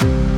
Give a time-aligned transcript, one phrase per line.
[0.00, 0.37] Thank you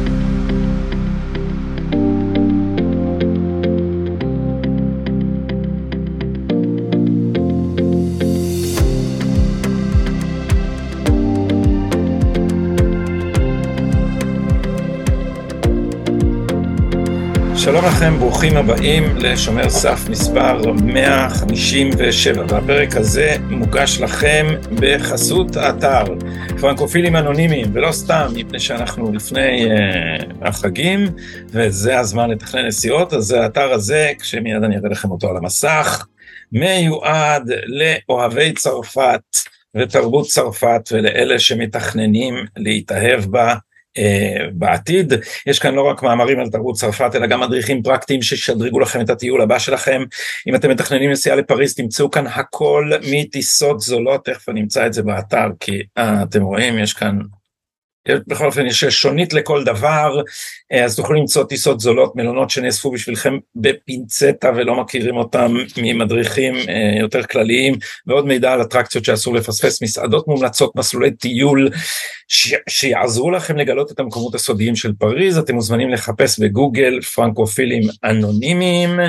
[17.64, 26.04] שלום לכם, ברוכים הבאים לשומר סף מספר 157, והפרק הזה מוגש לכם בחסות האתר
[26.61, 31.07] פרנקופילים אנונימיים, ולא סתם, מפני שאנחנו לפני uh, החגים,
[31.46, 36.07] וזה הזמן לתכנן נסיעות, אז האתר הזה, כשמיד אני אראה לכם אותו על המסך,
[36.52, 39.21] מיועד לאוהבי צרפת
[39.77, 43.55] ותרבות צרפת ולאלה שמתכננים להתאהב בה.
[43.99, 45.12] Uh, בעתיד.
[45.47, 49.11] יש כאן לא רק מאמרים על תרבות צרפת, אלא גם מדריכים פרקטיים שישדרגו לכם את
[49.11, 50.03] הטיול הבא שלכם.
[50.49, 55.03] אם אתם מתכננים נסיעה לפריז, תמצאו כאן הכל מטיסות זולות, תכף אני אמצא את זה
[55.03, 57.19] באתר, כי uh, אתם רואים, יש כאן
[58.09, 60.23] בכל אופן יש שונית לכל דבר,
[60.73, 66.98] אה, אז תוכלו למצוא טיסות זולות, מלונות שנאספו בשבילכם בפינצטה ולא מכירים אותם ממדריכים אה,
[67.00, 67.74] יותר כלליים,
[68.06, 71.69] ועוד מידע על אטרקציות שאסור לפספס, מסעדות מומלצות, מסלולי טיול
[72.28, 72.55] ש...
[72.69, 79.00] שיעזרו לכם לגלות את המקומות הסודיים של פריז, אתם מוזמנים לחפש בגוגל פרנקופילים אנונימיים,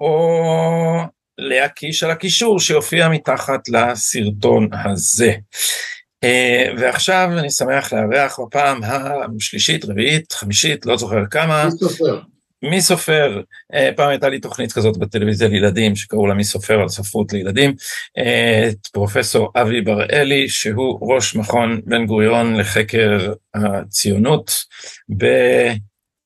[0.00, 0.42] או
[1.38, 5.32] להקיש על הקישור שיופיע מתחת לסרטון הזה.
[6.26, 11.64] אה, ועכשיו אני שמח לארח בפעם השלישית, רביעית, חמישית, לא זוכר כמה.
[11.64, 12.20] מי סופר?
[12.62, 13.40] מי סופר?
[13.74, 17.74] אה, פעם הייתה לי תוכנית כזאת בטלוויזיה לילדים שקראו לה מי סופר על ספרות לילדים.
[18.18, 24.52] אה, את פרופסור אבי בראלי שהוא ראש מכון בן גוריון לחקר הציונות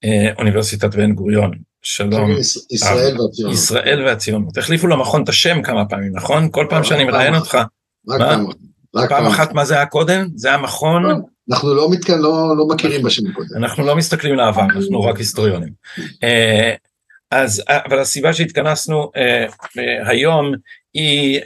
[0.03, 1.51] באוניברסיטת בן גוריון.
[1.83, 2.31] שלום.
[2.71, 3.55] ישראל והציונות.
[3.55, 4.59] ישראל והציונות.
[4.59, 6.49] החליפו למכון את השם כמה פעמים, נכון?
[6.51, 7.59] כל פעם שאני מראיין אותך.
[8.09, 8.47] רק פעם.
[9.09, 10.27] פעם אחת מה זה היה קודם?
[10.35, 11.05] זה היה מכון?
[11.51, 13.49] אנחנו לא, מתכן, לא, לא מכירים בשם קודם.
[13.57, 15.73] אנחנו לא מסתכלים לעבר, אנחנו רק היסטוריונים.
[16.23, 16.75] אה,
[17.31, 19.47] אז, אבל הסיבה שהתכנסנו אה,
[19.79, 20.53] אה, היום
[20.95, 21.41] היא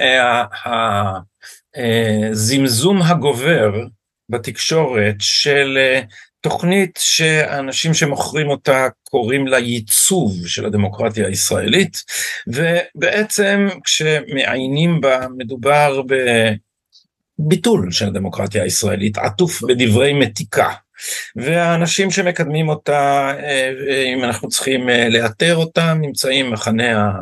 [2.30, 3.72] הזמזום הגובר
[4.30, 5.78] בתקשורת של
[6.40, 12.04] תוכנית שאנשים שמוכרים אותה קוראים לה ייצוב של הדמוקרטיה הישראלית,
[12.46, 16.14] ובעצם כשמעיינים בה מדובר ב...
[17.38, 20.68] ביטול של הדמוקרטיה הישראלית, עטוף בדברי מתיקה.
[21.36, 23.72] והאנשים שמקדמים אותה, אה,
[24.14, 27.12] אם אנחנו צריכים אה, לאתר אותם, נמצאים מחנה,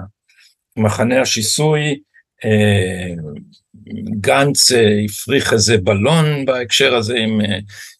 [0.76, 2.00] מחנה השיסוי,
[2.44, 3.14] אה,
[4.20, 4.70] גנץ
[5.04, 7.41] הפריך איזה בלון בהקשר הזה עם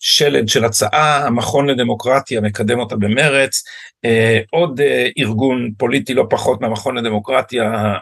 [0.00, 3.62] שלד של הצעה, המכון לדמוקרטיה מקדם אותה במרץ,
[4.50, 4.81] עוד
[5.19, 7.94] ארגון פוליטי לא פחות מהמכון לדמוקרטיה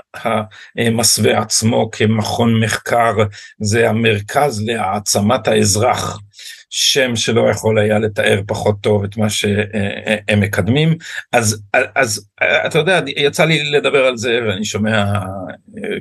[0.77, 3.13] המסווה עצמו כמכון מחקר,
[3.61, 6.21] זה המרכז להעצמת האזרח.
[6.70, 10.97] שם שלא יכול היה לתאר פחות טוב את מה שהם מקדמים.
[11.32, 11.62] אז,
[11.94, 12.28] אז
[12.66, 15.04] אתה יודע, יצא לי לדבר על זה ואני שומע,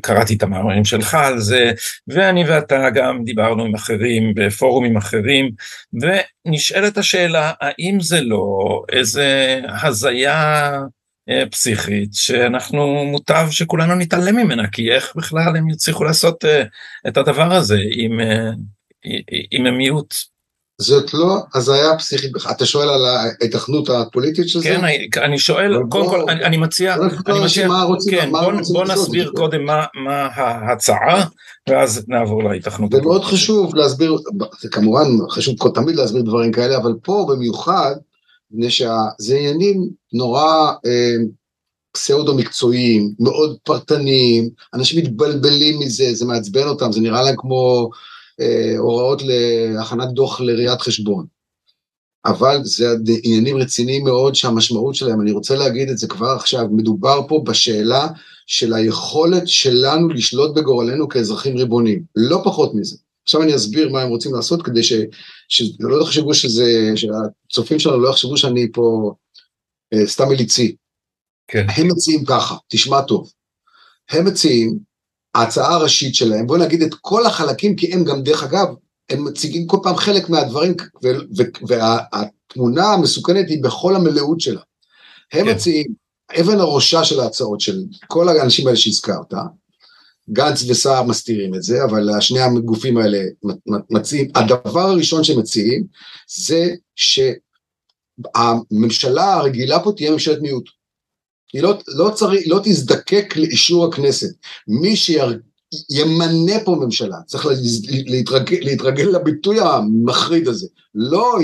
[0.02, 1.72] קראתי את המאמרים שלך על זה,
[2.07, 5.52] ואני ואתה גם דיברנו עם אחרים בפורומים אחרים,
[5.94, 10.80] ונשאלת השאלה, האם זה לא איזה הזיה
[11.51, 16.46] פסיכית שאנחנו מוטב שכולנו נתעלם ממנה כי איך בכלל הם יצליחו לעשות
[17.07, 18.19] את הדבר הזה עם,
[19.51, 20.16] עם המיעוט.
[20.80, 22.52] זאת לא הזיה פסיכית בכלל.
[22.52, 24.78] אתה שואל על ההתכנות הפוליטית של זה?
[25.12, 26.96] כן, אני שואל, קודם כל, אני מציע,
[27.28, 27.68] אני מציע,
[28.10, 28.32] כן,
[28.74, 29.86] בוא נסביר קודם מה
[30.36, 31.26] ההצעה,
[31.70, 32.92] ואז נעבור להתכנות.
[32.92, 34.18] זה מאוד חשוב להסביר,
[34.62, 37.96] זה כמובן חשוב תמיד להסביר דברים כאלה, אבל פה במיוחד,
[38.52, 41.16] מפני שזה עניינים נורא אה,
[41.92, 47.90] פסאודו מקצועיים, מאוד פרטניים, אנשים מתבלבלים מזה, זה מעצבן אותם, זה נראה להם כמו...
[48.42, 51.26] אה, הוראות להכנת דוח לראיית חשבון.
[52.26, 57.22] אבל זה עניינים רציניים מאוד שהמשמעות שלהם, אני רוצה להגיד את זה כבר עכשיו, מדובר
[57.28, 58.08] פה בשאלה
[58.48, 62.98] של היכולת שלנו לשלוט בגורלנו כאזרחים ריבונים, לא פחות מזה.
[63.24, 64.94] עכשיו אני אסביר מה הם רוצים לעשות כדי ש...
[65.50, 69.13] שלא יחשבו שזה, שהצופים שלנו לא יחשבו שאני פה
[69.94, 70.75] אה, סתם מליצי.
[71.48, 71.66] כן.
[71.69, 73.31] הם מציעים ככה, תשמע טוב.
[74.10, 74.80] הם מציעים
[75.39, 78.68] ההצעה הראשית שלהם, בואו נגיד את כל החלקים, כי הם גם, דרך אגב,
[79.09, 80.74] הם מציגים כל פעם חלק מהדברים,
[81.68, 84.62] והתמונה המסוכנת היא בכל המלאות שלה.
[85.33, 85.51] הם כן.
[85.51, 85.88] מציעים,
[86.39, 89.33] אבן הראשה של ההצעות של כל האנשים האלה שהזכרת,
[90.30, 93.19] גנץ וסער מסתירים את זה, אבל שני הגופים האלה
[93.89, 95.83] מציעים, הדבר הראשון שמציעים
[96.27, 96.75] זה
[98.25, 100.79] שהממשלה הרגילה פה תהיה ממשלת מיעוט.
[101.54, 104.30] היא לא, לא, צריך, לא תזדקק לאישור הכנסת.
[104.68, 104.96] מי
[105.90, 107.48] ימנה פה ממשלה, צריך
[108.06, 111.38] להתרגל, להתרגל לביטוי המחריד הזה, לא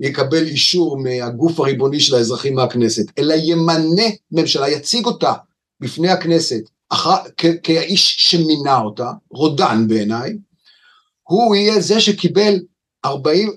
[0.00, 5.32] יקבל אישור מהגוף הריבוני של האזרחים מהכנסת, אלא ימנה ממשלה, יציג אותה
[5.80, 10.32] בפני הכנסת אחר, כ- כאיש שמינה אותה, רודן בעיניי,
[11.22, 12.54] הוא יהיה זה שקיבל
[13.04, 13.54] 40, אה,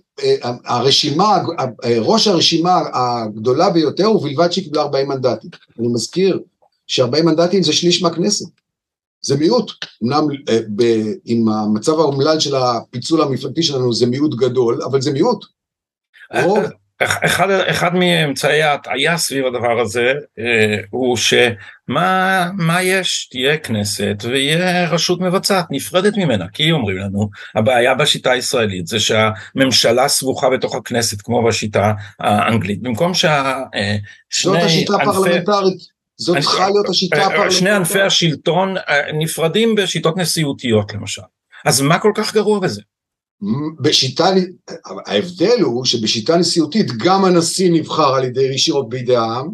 [0.66, 1.38] הרשימה,
[2.00, 5.50] ראש הרשימה הגדולה ביותר ובלבד שהיא 40 מנדטים.
[5.80, 6.40] אני מזכיר
[6.88, 8.46] ש-40 מנדטים זה שליש מהכנסת.
[9.22, 9.72] זה מיעוט,
[10.04, 10.60] אמנם אה,
[11.26, 15.46] עם המצב האומלל של הפיצול המפלגתי שלנו זה מיעוט גדול, אבל זה מיעוט.
[16.44, 16.60] רוב
[17.04, 24.90] אחד, אחד מאמצעי ההטעיה סביב הדבר הזה אה, הוא שמה מה יש, תהיה כנסת ויהיה
[24.90, 31.22] רשות מבצעת נפרדת ממנה, כי אומרים לנו, הבעיה בשיטה הישראלית זה שהממשלה סבוכה בתוך הכנסת
[31.22, 33.62] כמו בשיטה האנגלית, במקום שה...
[33.76, 33.96] אה,
[34.44, 35.96] זאת השיטה הפרלמנטרית.
[36.18, 37.60] זאת צריכה להיות השיטה אה, הפרלמנטרית.
[37.60, 41.22] שני ענפי השלטון אה, נפרדים בשיטות נשיאותיות למשל.
[41.66, 42.82] אז מה כל כך גרוע בזה?
[43.82, 44.26] בשיטה,
[44.86, 49.50] ההבדל הוא שבשיטה נשיאותית גם הנשיא נבחר על ידי ישירות בידי העם,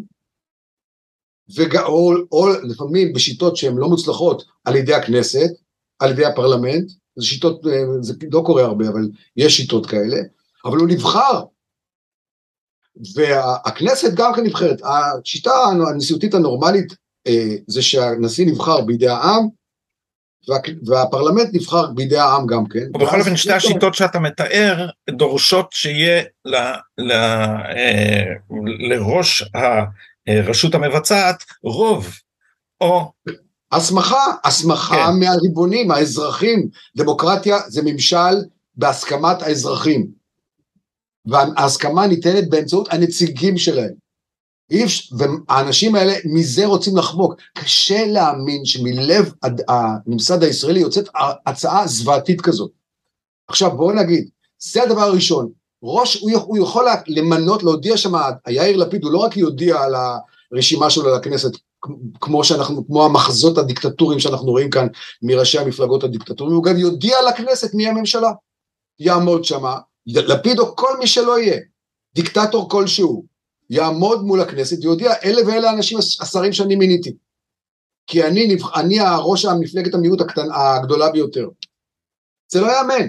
[1.86, 5.50] או, או לפעמים בשיטות שהן לא מוצלחות על ידי הכנסת,
[5.98, 10.16] על ידי הפרלמנט, זה שיטות, אה, זה לא קורה הרבה, אבל יש שיטות כאלה,
[10.64, 11.42] אבל הוא נבחר.
[13.14, 14.82] והכנסת גם כן נבחרת.
[14.84, 15.50] השיטה
[15.90, 16.92] הנשיאותית הנורמלית
[17.26, 19.48] אה, זה שהנשיא נבחר בידי העם,
[20.48, 22.86] וה, והפרלמנט נבחר בידי העם גם כן.
[22.94, 26.56] ובכל אופן שתי השיטות שאתה מתאר דורשות שיהיה ל,
[26.98, 28.24] ל, אה,
[28.90, 29.44] לראש
[30.26, 32.08] הרשות המבצעת רוב
[32.80, 33.12] או
[33.72, 35.20] הסמכה, הסמכה כן.
[35.20, 38.34] מהריבונים, האזרחים, דמוקרטיה זה ממשל
[38.76, 40.06] בהסכמת האזרחים,
[41.26, 44.01] וההסכמה ניתנת באמצעות הנציגים שלהם.
[45.18, 47.34] והאנשים האלה מזה רוצים לחמוק.
[47.58, 49.32] קשה להאמין שמלב
[49.68, 51.08] הממסד הישראלי יוצאת
[51.46, 52.70] הצעה זוועתית כזאת.
[53.48, 54.28] עכשיו בואו נגיד,
[54.58, 55.52] זה הדבר הראשון,
[55.82, 58.12] ראש, הוא, הוא יכול למנות, להודיע שם,
[58.48, 59.94] יאיר לפיד, הוא לא רק יודיע על
[60.52, 61.50] הרשימה שלו לכנסת,
[62.20, 64.86] כמו שאנחנו, כמו המחזות הדיקטטוריים שאנחנו רואים כאן
[65.22, 68.32] מראשי המפלגות הדיקטטוריים, הוא גם יודיע לכנסת מי הממשלה.
[68.98, 71.60] יעמוד שמה, לפיד או כל מי שלא יהיה,
[72.14, 73.31] דיקטטור כלשהו,
[73.72, 77.12] יעמוד מול הכנסת ויודיע אלה ואלה האנשים, השרים שאני מיניתי.
[78.06, 81.48] כי אני, אני הראש המפלגת המיעוט הקטן, הגדולה ביותר.
[82.52, 83.06] זה לא יאמן.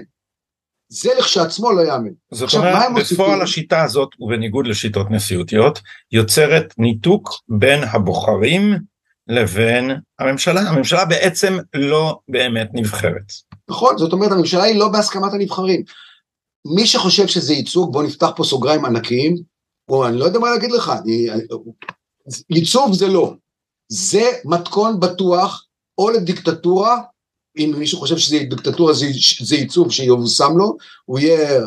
[0.88, 2.10] זה לכשעצמו לא יאמן.
[2.32, 5.80] זאת אומרת, בפועל השיטה הזאת, ובניגוד לשיטות נשיאותיות,
[6.12, 8.74] יוצרת ניתוק בין הבוחרים
[9.28, 10.60] לבין הממשלה.
[10.60, 13.32] הממשלה בעצם לא באמת נבחרת.
[13.70, 15.82] נכון, זאת אומרת, הממשלה היא לא בהסכמת הנבחרים.
[16.74, 19.53] מי שחושב שזה ייצוג, בואו נפתח פה סוגריים ענקיים,
[19.88, 21.26] או אני לא יודע מה להגיד לך, אני,
[22.50, 23.34] ייצוב זה לא.
[23.88, 25.66] זה מתכון בטוח
[25.98, 27.00] או לדיקטטורה,
[27.58, 29.06] אם מישהו חושב שזה דיקטטורה זה,
[29.40, 31.60] זה ייצוב שיבושם לו, הוא יהיה,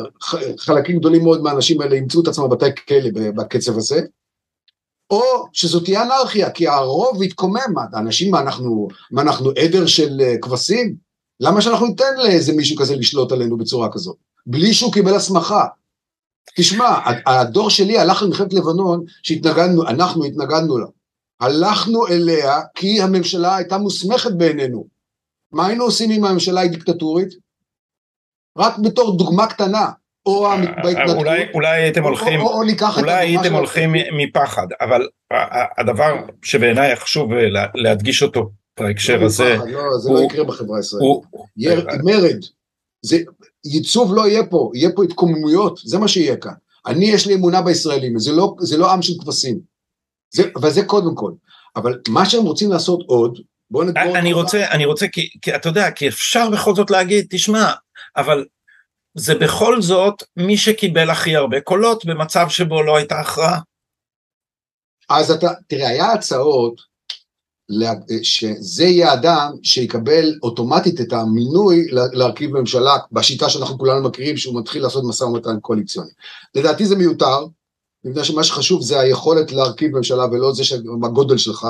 [0.58, 4.00] חלקים גדולים מאוד מהאנשים האלה ימצאו את עצמם בבתי כלא בקצב הזה,
[5.10, 5.22] או
[5.52, 10.96] שזאת תהיה אנרכיה, כי הרוב יתקומם, האנשים, מה אנחנו, מה אנחנו עדר של אה, כבשים?
[11.40, 14.16] למה שאנחנו ניתן לאיזה מישהו כזה לשלוט עלינו בצורה כזאת?
[14.46, 15.64] בלי שהוא קיבל הסמכה.
[16.56, 20.86] תשמע, הדור שלי הלך למלחמת לבנון, שהתנגדנו, אנחנו התנגדנו לה.
[21.40, 24.86] הלכנו אליה כי הממשלה הייתה מוסמכת בעינינו.
[25.52, 27.28] מה היינו עושים אם הממשלה היא דיקטטורית?
[28.58, 29.86] רק בתור דוגמה קטנה,
[30.26, 31.16] או אה, בהתנדבות.
[31.16, 35.08] אולי, אולי הייתם הולכים, או, או, או אולי הייתם הולכים מפחד, אבל
[35.78, 37.30] הדבר שבעיניי חשוב
[37.74, 41.24] להדגיש אותו בהקשר לא הזה, לא, זה לא יקרה בחברה הישראלית.
[42.04, 42.38] מרד,
[43.02, 43.16] זה,
[43.64, 46.52] ייצוב לא יהיה פה, יהיה פה התקוממויות, זה מה שיהיה כאן.
[46.86, 49.60] אני, יש לי אמונה בישראלים, זה לא, זה לא עם של כבשים.
[50.30, 51.32] זה, אבל זה קודם כל.
[51.76, 53.38] אבל מה שהם רוצים לעשות עוד,
[53.70, 54.18] בואו נדבור...
[54.18, 57.72] אני רוצה, אני רוצה, כי, כי אתה יודע, כי אפשר בכל זאת להגיד, תשמע,
[58.16, 58.44] אבל
[59.14, 63.60] זה בכל זאת מי שקיבל הכי הרבה קולות במצב שבו לא הייתה הכרעה.
[65.10, 66.87] אז אתה, תראה, היה הצעות
[68.22, 74.82] שזה יהיה אדם שיקבל אוטומטית את המינוי להרכיב ממשלה בשיטה שאנחנו כולנו מכירים שהוא מתחיל
[74.82, 76.10] לעשות משא ומתן קואליציוני.
[76.54, 77.46] לדעתי זה מיותר,
[78.04, 80.62] מפני שמה שחשוב זה היכולת להרכיב ממשלה ולא זה
[81.04, 81.66] הגודל שלך,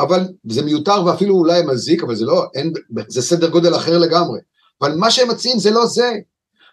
[0.00, 2.72] אבל זה מיותר ואפילו אולי מזיק, אבל זה לא, אין,
[3.08, 4.40] זה סדר גודל אחר לגמרי.
[4.80, 6.12] אבל מה שהם מציעים זה לא זה.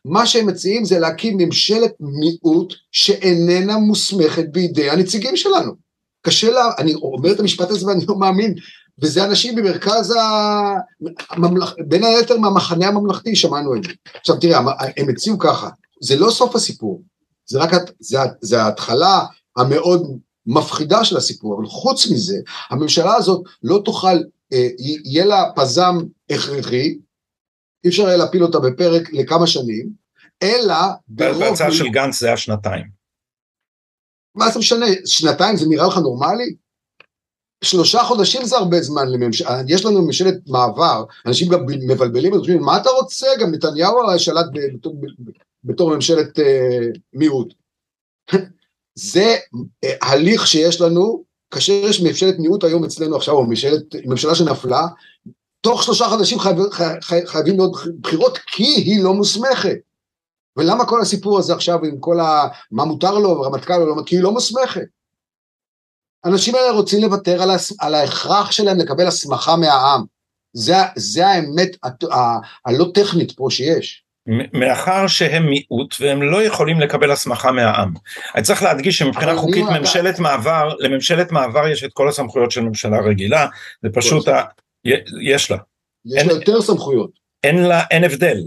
[0.06, 5.87] מה שהם מציעים זה להקים ממשלת מיעוט שאיננה מוסמכת בידי הנציגים שלנו.
[6.22, 8.54] קשה לה, אני אומר את המשפט הזה ואני לא מאמין,
[9.02, 10.16] וזה אנשים במרכז
[11.30, 11.74] הממלכ...
[11.88, 13.90] בין היתר מהמחנה הממלכתי שמענו את זה.
[14.20, 14.60] עכשיו תראה,
[14.98, 15.70] הם הציעו ככה,
[16.02, 17.02] זה לא סוף הסיפור,
[17.46, 19.26] זה רק, זה, זה ההתחלה
[19.58, 22.38] המאוד מפחידה של הסיפור, אבל חוץ מזה,
[22.70, 24.18] הממשלה הזאת לא תוכל
[25.06, 25.98] יהיה לה פזם
[26.30, 26.98] הכרחי,
[27.84, 29.90] אי אפשר יהיה להפיל אותה בפרק לכמה שנים,
[30.44, 30.76] אלא
[31.08, 31.40] ברוב...
[31.40, 32.97] בהצעה של גנץ זה היה שנתיים.
[34.38, 36.56] מה זה משנה, שנתיים זה נראה לך נורמלי?
[37.63, 42.77] שלושה חודשים זה הרבה זמן לממשלה, יש לנו ממשלת מעבר, אנשים גם מבלבלים, חושבים, מה
[42.77, 43.27] אתה רוצה?
[43.39, 44.96] גם נתניהו הרי שלט בתור,
[45.63, 47.53] בתור ממשלת אה, מיעוט.
[48.96, 49.36] זה
[49.84, 54.88] אה, הליך שיש לנו, כאשר יש ממשלת מיעוט היום אצלנו עכשיו, או ממשלת, ממשלה שנפלה,
[55.62, 56.56] תוך שלושה חודשים חייב,
[57.01, 59.77] חי, חייבים להיות בחירות כי היא לא מוסמכת.
[60.58, 62.48] ולמה כל הסיפור הזה עכשיו עם כל ה...
[62.72, 64.86] מה מותר לו, רמטכ"ל או לא, כי היא לא מוסמכת.
[66.24, 67.74] האנשים האלה רוצים לוותר על, הס...
[67.80, 70.04] על ההכרח שלהם לקבל הסמכה מהעם.
[70.54, 71.78] זה, זה האמת
[72.66, 74.04] הלא טכנית פה שיש.
[74.54, 77.94] מאחר שהם מיעוט והם לא יכולים לקבל הסמכה מהעם.
[78.36, 80.22] אני צריך להדגיש שמבחינה חוקית ממשלת אתה...
[80.22, 83.48] מעבר, לממשלת מעבר יש את כל הסמכויות של ממשלה רגילה,
[83.84, 84.44] זה פשוט, ה...
[85.22, 85.58] יש לה.
[86.06, 87.27] יש לה יותר סמכויות.
[87.44, 88.38] אין לה, אין הבדל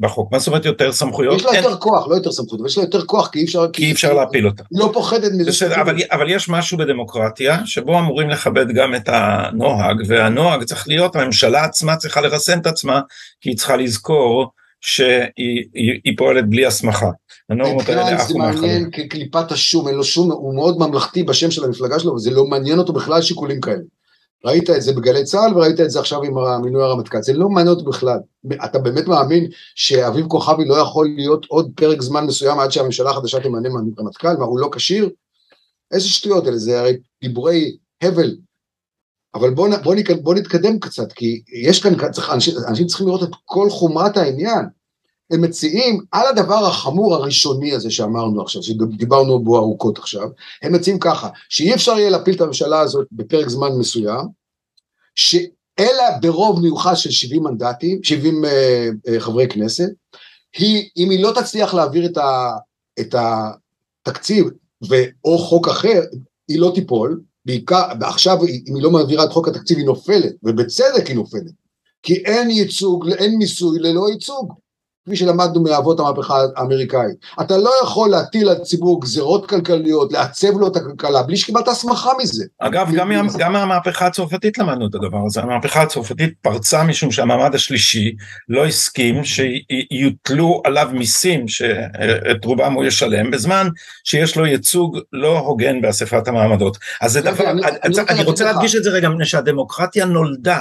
[0.00, 1.36] בחוק, מה זאת אומרת יותר סמכויות?
[1.36, 1.64] יש לה אין...
[1.64, 3.66] יותר כוח, לא יותר סמכות, אבל יש לה יותר כוח כי אי אפשר...
[3.72, 4.62] כי אי אפשר להפיל אותה.
[4.70, 5.50] היא לא פוחדת מזה.
[5.50, 11.16] בסדר, אבל, אבל יש משהו בדמוקרטיה שבו אמורים לכבד גם את הנוהג, והנוהג צריך להיות,
[11.16, 13.00] הממשלה עצמה צריכה לרסן את עצמה,
[13.40, 17.10] כי היא צריכה לזכור שהיא פועלת בלי הסמכה.
[17.50, 18.56] הנורמות האלה עפו מהחלום.
[18.56, 22.30] זה מעניין כקליפת השום, אין לו שום, הוא מאוד ממלכתי בשם של המפלגה שלו, וזה
[22.30, 23.82] לא מעניין אותו בכלל שיקולים כאלה.
[24.44, 27.76] ראית את זה בגלי צה"ל וראית את זה עכשיו עם מינוי הרמטכ"ל, זה לא מעניין
[27.76, 28.18] אותו בכלל.
[28.64, 33.40] אתה באמת מאמין שאביב כוכבי לא יכול להיות עוד פרק זמן מסוים עד שהממשלה החדשה
[33.40, 33.68] תמנה
[33.98, 35.10] רמטכ"ל, מה הוא לא כשיר?
[35.92, 38.36] איזה שטויות אלה, זה הרי דיבורי הבל.
[39.34, 43.34] אבל בואו בוא, בוא נתקדם קצת, כי יש כאן, צריך, אנשים, אנשים צריכים לראות את
[43.44, 44.64] כל חומרת העניין.
[45.30, 50.28] הם מציעים על הדבר החמור הראשוני הזה שאמרנו עכשיו, שדיברנו בו ארוכות עכשיו,
[50.62, 54.26] הם מציעים ככה, שאי אפשר יהיה להפיל את הממשלה הזאת בפרק זמן מסוים,
[55.78, 59.88] אלא ברוב מיוחד של 70 מנדטים, 70 uh, uh, חברי כנסת,
[60.56, 62.50] היא, אם היא לא תצליח להעביר את, ה,
[63.00, 63.14] את
[64.06, 64.46] התקציב
[64.90, 64.94] ו,
[65.24, 66.02] או חוק אחר,
[66.48, 71.06] היא לא תיפול, בעיקר, ועכשיו אם היא לא מעבירה את חוק התקציב היא נופלת, ובצדק
[71.06, 71.52] היא נופלת,
[72.02, 74.52] כי אין ייצוג, אין מיסוי ללא ייצוג.
[75.08, 77.16] כפי שלמדנו מאבות המהפכה האמריקאית.
[77.40, 82.10] אתה לא יכול להטיל על ציבור גזרות כלכליות, לעצב לו את הכלכלה, בלי שקיבלת הסמכה
[82.22, 82.44] מזה.
[82.58, 85.40] אגב, גם, גם מהמהפכה הצרפתית למדנו את הדבר הזה.
[85.40, 88.12] המהפכה הצרפתית פרצה משום שהמעמד השלישי
[88.48, 93.68] לא הסכים שיוטלו עליו מיסים שאת רובם הוא ישלם, בזמן
[94.04, 96.78] שיש לו ייצוג לא הוגן באספת המעמדות.
[97.00, 100.60] אז זה דבר, אני, אני, אני, אני רוצה להדגיש את זה רגע, מפני שהדמוקרטיה נולדה,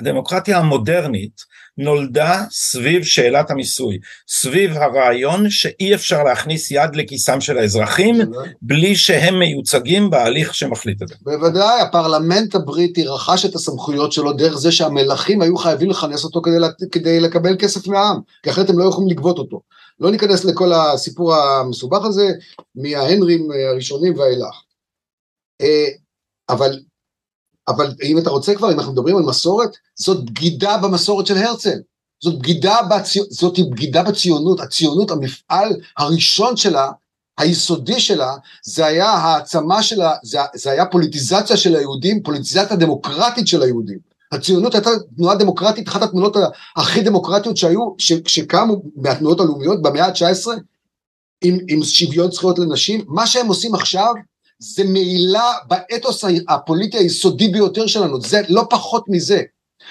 [0.00, 8.16] הדמוקרטיה המודרנית, נולדה סביב שאלת המיסוי, סביב הרעיון שאי אפשר להכניס יד לכיסם של האזרחים
[8.62, 11.14] בלי שהם מיוצגים בהליך שמחליט את זה.
[11.22, 16.56] בוודאי, הפרלמנט הבריטי רכש את הסמכויות שלו דרך זה שהמלכים היו חייבים לכנס אותו כדי,
[16.92, 19.60] כדי לקבל כסף מהעם, כי אחרת הם לא יכולים לגבות אותו.
[20.00, 22.30] לא ניכנס לכל הסיפור המסובך הזה,
[22.74, 24.54] מההנרים הראשונים ואילך.
[25.60, 25.86] אה,
[26.48, 26.78] אבל
[27.70, 31.78] אבל אם אתה רוצה כבר, אם אנחנו מדברים על מסורת, זאת בגידה במסורת של הרצל.
[32.22, 36.90] זאת בגידה, בציונות, זאת בגידה בציונות, הציונות, המפעל הראשון שלה,
[37.38, 43.62] היסודי שלה, זה היה העצמה שלה, זה, זה היה פוליטיזציה של היהודים, פוליטיזציה דמוקרטית של
[43.62, 43.98] היהודים.
[44.32, 46.36] הציונות הייתה תנועה דמוקרטית, אחת התנועות
[46.76, 50.48] הכי דמוקרטיות שהיו, ש, שקמו מהתנועות הלאומיות במאה ה-19,
[51.44, 54.12] עם, עם שוויון זכויות לנשים, מה שהם עושים עכשיו
[54.60, 59.42] זה מעילה באתוס הפוליטי היסודי ביותר שלנו, זה לא פחות מזה.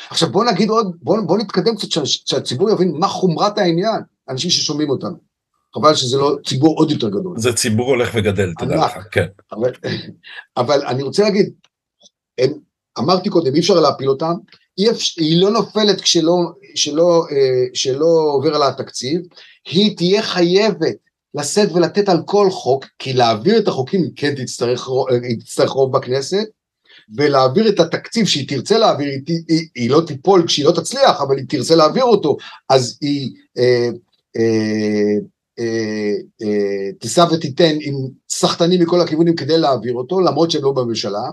[0.09, 4.89] עכשיו בוא נגיד עוד, בוא, בוא נתקדם קצת שהציבור יבין מה חומרת העניין, אנשים ששומעים
[4.89, 5.29] אותנו.
[5.75, 7.39] חבל שזה לא ציבור עוד יותר גדול.
[7.39, 9.25] זה ציבור הולך וגדל, תדע לך, כן.
[9.51, 9.71] אבל,
[10.57, 11.53] אבל אני רוצה להגיד,
[12.38, 12.53] הם,
[12.99, 14.33] אמרתי קודם, אי אפשר להפיל אותם,
[14.77, 16.38] אי אפשר, היא לא נופלת כשלא,
[16.75, 19.21] שלא, אה, שלא עובר על התקציב,
[19.65, 20.95] היא תהיה חייבת
[21.36, 24.88] לשאת ולתת על כל חוק, כי להעביר את החוקים כן תצטרך,
[25.24, 26.45] היא תצטרך רוב בכנסת,
[27.15, 31.38] ולהעביר את התקציב שהיא תרצה להעביר, היא, היא, היא לא תיפול כשהיא לא תצליח, אבל
[31.38, 32.38] היא תרצה להעביר אותו,
[32.69, 33.89] אז היא אה,
[34.38, 35.17] אה,
[35.59, 37.95] אה, אה, תישא ותיתן עם
[38.29, 41.29] סחטנים מכל הכיוונים כדי להעביר אותו, למרות שהם לא בממשלה,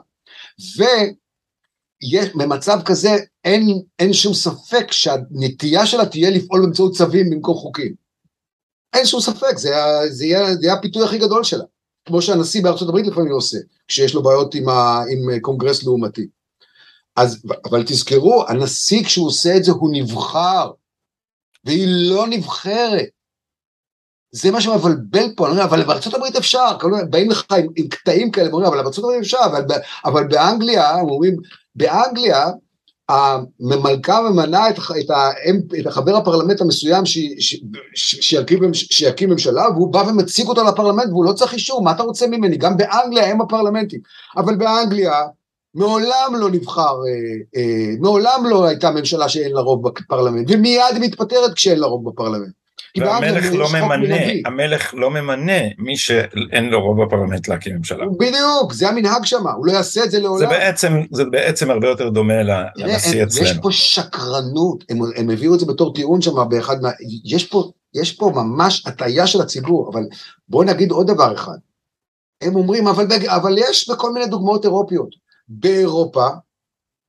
[2.35, 8.06] ובמצב כזה אין, אין שום ספק שהנטייה שלה תהיה לפעול באמצעות צווים במקום חוקים.
[8.97, 9.75] אין שום ספק, זה,
[10.09, 11.65] זה, יהיה, זה יהיה הפיתוי הכי גדול שלה,
[12.05, 16.27] כמו שהנשיא בארצות הברית לפעמים עושה, כשיש לו בעיות עם, ה, עם קונגרס לעומתי.
[17.17, 20.71] אז, אבל תזכרו, הנשיא כשהוא עושה את זה הוא נבחר,
[21.65, 23.09] והיא לא נבחרת.
[24.31, 26.77] זה מה שמבלבל פה, אני אומר, אבל בארצות הברית אפשר,
[27.11, 29.65] באים לך עם, עם קטעים כאלה, אומרים, אבל בארצות הברית אפשר, אבל,
[30.05, 31.37] אבל באנגליה, אומרים,
[31.75, 32.47] באנגליה
[33.09, 35.11] הממלכה ממנה את, את,
[35.81, 37.57] את החבר הפרלמנט המסוים ש, ש,
[37.95, 38.17] ש,
[38.91, 42.57] שיקים, ממשלה והוא בא ומציג אותו לפרלמנט והוא לא צריך אישור, מה אתה רוצה ממני?
[42.57, 44.01] גם באנגליה הם הפרלמנטים,
[44.37, 45.13] אבל באנגליה
[45.75, 51.55] מעולם לא נבחר, אה, אה, מעולם לא הייתה ממשלה שאין לה רוב בפרלמנט ומיד מתפטרת
[51.55, 52.53] כשאין לה רוב בפרלמנט.
[53.01, 58.05] והמלך לא ממנה, המלך לא ממנה מי שאין לו רוב בפרלמנט להקים ממשלה.
[58.19, 60.39] בדיוק, זה המנהג שם, הוא לא יעשה את זה לעולם.
[60.39, 62.43] זה בעצם, זה בעצם הרבה יותר דומה
[62.77, 63.47] לנשיא אצלנו.
[63.47, 66.91] יש פה שקרנות, הם, הם הביאו את זה בתור טיעון שם באחד מה...
[67.25, 70.03] יש פה, יש פה ממש הטעיה של הציבור, אבל
[70.49, 71.57] בואו נגיד עוד דבר אחד.
[72.41, 75.09] הם אומרים, אבל, אבל יש בכל מיני דוגמאות אירופיות.
[75.49, 76.27] באירופה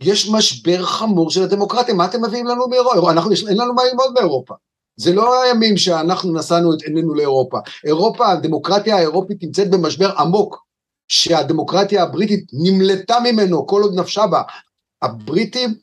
[0.02, 3.12] יש משבר חמור של הדמוקרטיה, מה אתם מביאים לנו מאירופה?
[3.12, 4.54] אנחנו, אין לנו מה ללמוד באירופה.
[4.98, 7.58] זה לא הימים שאנחנו נשאנו את עינינו לאירופה.
[7.86, 10.68] אירופה, הדמוקרטיה האירופית נמצאת במשבר עמוק,
[11.08, 14.42] שהדמוקרטיה הבריטית נמלטה ממנו כל עוד נפשה בה.
[15.02, 15.76] הבריטים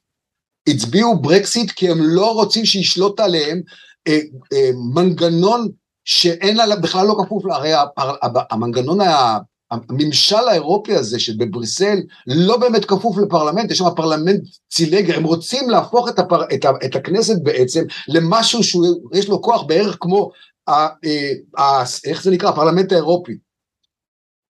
[0.69, 3.61] הצביעו ברקסיט כי הם לא רוצים שישלוט עליהם
[4.09, 4.19] אה,
[4.53, 5.69] אה, מנגנון
[6.05, 7.73] שאין לה, בכלל לא כפוף, הרי
[8.51, 8.99] המנגנון
[9.71, 14.41] הממשל האירופי הזה שבבריסל לא באמת כפוף לפרלמנט, יש שם פרלמנט
[14.71, 19.63] צילג, הם רוצים להפוך את, הפר, את, ה, את הכנסת בעצם למשהו שיש לו כוח
[19.63, 20.31] בערך כמו,
[20.69, 20.91] ה, ה,
[21.59, 23.33] ה, איך זה נקרא, הפרלמנט האירופי.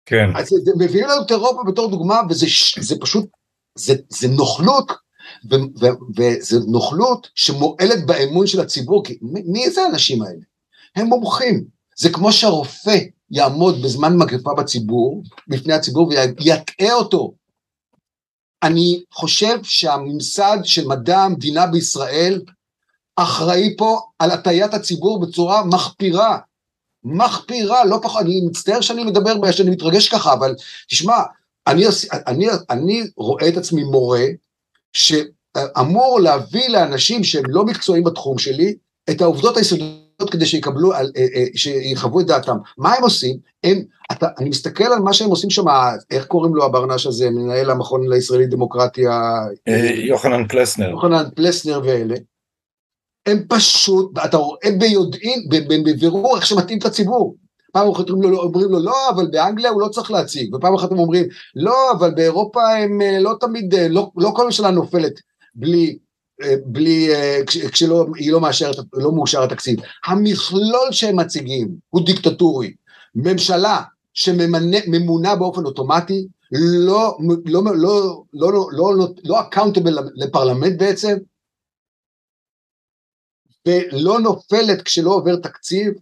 [0.05, 0.29] כן.
[0.35, 2.45] אז מביאים לנו את אירופה בתור דוגמה, וזה
[2.79, 3.25] זה פשוט,
[3.75, 4.91] זה, זה נוכלות,
[5.51, 5.85] ו, ו,
[6.17, 10.41] וזה נוכלות שמועלת באמון של הציבור, כי מי, מי זה האנשים האלה?
[10.95, 11.63] הם מומחים,
[11.97, 12.97] זה כמו שהרופא
[13.31, 17.33] יעמוד בזמן מגפה בציבור, בפני הציבור ויטעה אותו.
[18.63, 22.41] אני חושב שהממסד של מדע המדינה בישראל
[23.15, 26.37] אחראי פה על הטיית הציבור בצורה מחפירה.
[27.03, 30.55] מחפירה, לא פחות, אני מצטער שאני מדבר, שאני מתרגש ככה, אבל
[30.87, 31.17] תשמע,
[31.67, 31.83] אני,
[32.27, 34.25] אני, אני רואה את עצמי מורה
[34.93, 38.75] שאמור להביא לאנשים שהם לא מקצועיים בתחום שלי
[39.09, 42.57] את העובדות היסודיות כדי שיקבלו, אה, אה, שיחוו את דעתם.
[42.77, 43.37] מה הם עושים?
[43.63, 45.65] הם, אתה, אני מסתכל על מה שהם עושים שם,
[46.11, 49.21] איך קוראים לו הברנש הזה, מנהל המכון לישראלי דמוקרטיה?
[49.67, 50.89] אה, יוחנן פלסנר.
[50.89, 52.15] יוחנן פלסנר ואלה.
[53.25, 55.47] הם פשוט, אתה רואה ביודעין,
[55.85, 57.35] בבירור איך שמתאים את הציבור.
[57.73, 60.91] פעם אחת אומרים לו, אומרים לו לא, אבל באנגליה הוא לא צריך להציג, ופעם אחת
[60.91, 65.13] הם אומרים לא, אבל באירופה הם לא תמיד, לא, לא כל ממשלה נופלת
[65.55, 65.97] בלי
[66.65, 67.39] בלי, אה,
[67.71, 69.79] כשלא היא לא מאשרת, לא מאושר התקציב.
[70.05, 72.73] המכלול שהם מציגים הוא דיקטטורי.
[73.15, 73.81] ממשלה
[74.13, 81.17] שממונה באופן אוטומטי, לא, לא, לא, לא, לא, לא, לא accountable לפרלמנט בעצם,
[83.67, 85.93] ולא נופלת כשלא עובר תקציב,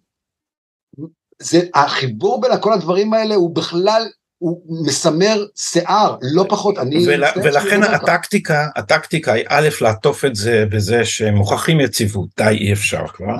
[1.39, 4.08] זה, החיבור בין כל הדברים האלה הוא בכלל
[4.41, 7.08] הוא מסמר שיער, לא פחות, אני...
[7.08, 13.08] ול, ולכן הטקטיקה, הטקטיקה היא א', לעטוף את זה בזה שמוכרחים יציבות, די אי אפשר
[13.08, 13.36] כבר,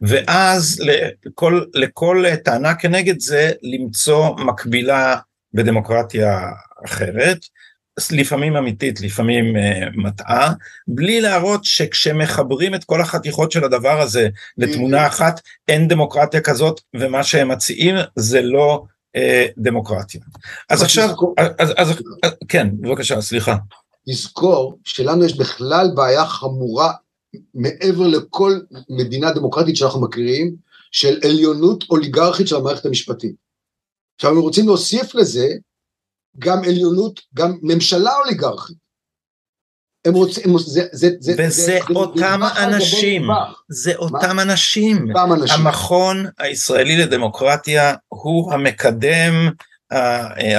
[0.00, 0.82] ואז
[1.26, 5.16] לכל, לכל טענה כנגד זה למצוא מקבילה
[5.54, 6.40] בדמוקרטיה
[6.86, 7.38] אחרת,
[8.10, 9.60] לפעמים אמיתית, לפעמים uh,
[9.94, 10.52] מטעה,
[10.88, 17.22] בלי להראות שכשמחברים את כל החתיכות של הדבר הזה לתמונה אחת, אין דמוקרטיה כזאת, ומה
[17.22, 18.84] שהם מציעים זה לא
[19.58, 20.20] דמוקרטיה.
[20.70, 21.90] אז עכשיו, אז, אז,
[22.22, 23.56] אז, כן, בבקשה, סליחה.
[24.08, 26.92] תזכור שלנו יש בכלל בעיה חמורה
[27.54, 30.54] מעבר לכל מדינה דמוקרטית שאנחנו מכירים,
[30.92, 33.34] של עליונות אוליגרכית של המערכת המשפטית.
[34.16, 35.48] עכשיו, אנחנו רוצים להוסיף לזה
[36.38, 38.83] גם עליונות, גם ממשלה אוליגרכית.
[40.04, 43.28] הם רוצים, זה, זה, זה, וזה זה, אותם זה אנשים,
[43.68, 45.08] זה אותם אנשים.
[45.08, 45.66] אותם אנשים.
[45.66, 49.50] המכון הישראלי לדמוקרטיה הוא המקדם,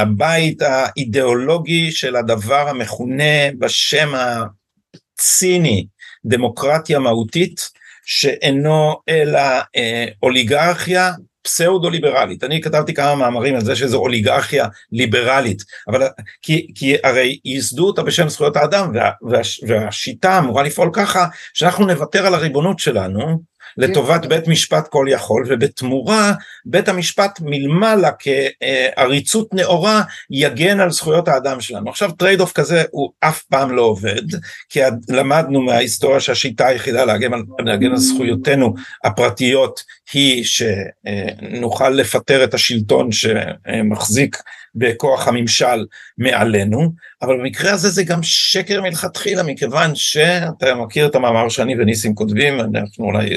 [0.01, 5.88] הבית האידיאולוגי של הדבר המכונה בשם הציני
[6.25, 7.69] דמוקרטיה מהותית,
[8.05, 9.39] שאינו אלא
[9.75, 11.12] אה, אוליגרכיה
[11.45, 12.43] פסאודו-ליברלית.
[12.43, 16.08] אני כתבתי כמה מאמרים על זה שזו אוליגרכיה ליברלית, אבל
[16.41, 21.86] כי, כי הרי ייסדו אותה בשם זכויות האדם, וה, וה, והשיטה אמורה לפעול ככה, שאנחנו
[21.86, 23.41] נוותר על הריבונות שלנו,
[23.77, 24.29] לטובת כן.
[24.29, 26.33] בית משפט כל יכול ובתמורה
[26.65, 31.89] בית המשפט מלמעלה כעריצות נאורה יגן על זכויות האדם שלנו.
[31.89, 34.23] עכשיו trade-off כזה הוא אף פעם לא עובד
[34.69, 39.83] כי למדנו מההיסטוריה שהשיטה היחידה להגן על, להגן על זכויותינו הפרטיות
[40.13, 44.38] היא שנוכל לפטר את השלטון שמחזיק
[44.75, 45.85] בכוח הממשל
[46.17, 52.15] מעלינו, אבל במקרה הזה זה גם שקר מלכתחילה, מכיוון שאתה מכיר את המאמר שאני וניסים
[52.15, 53.35] כותבים, אנחנו אולי,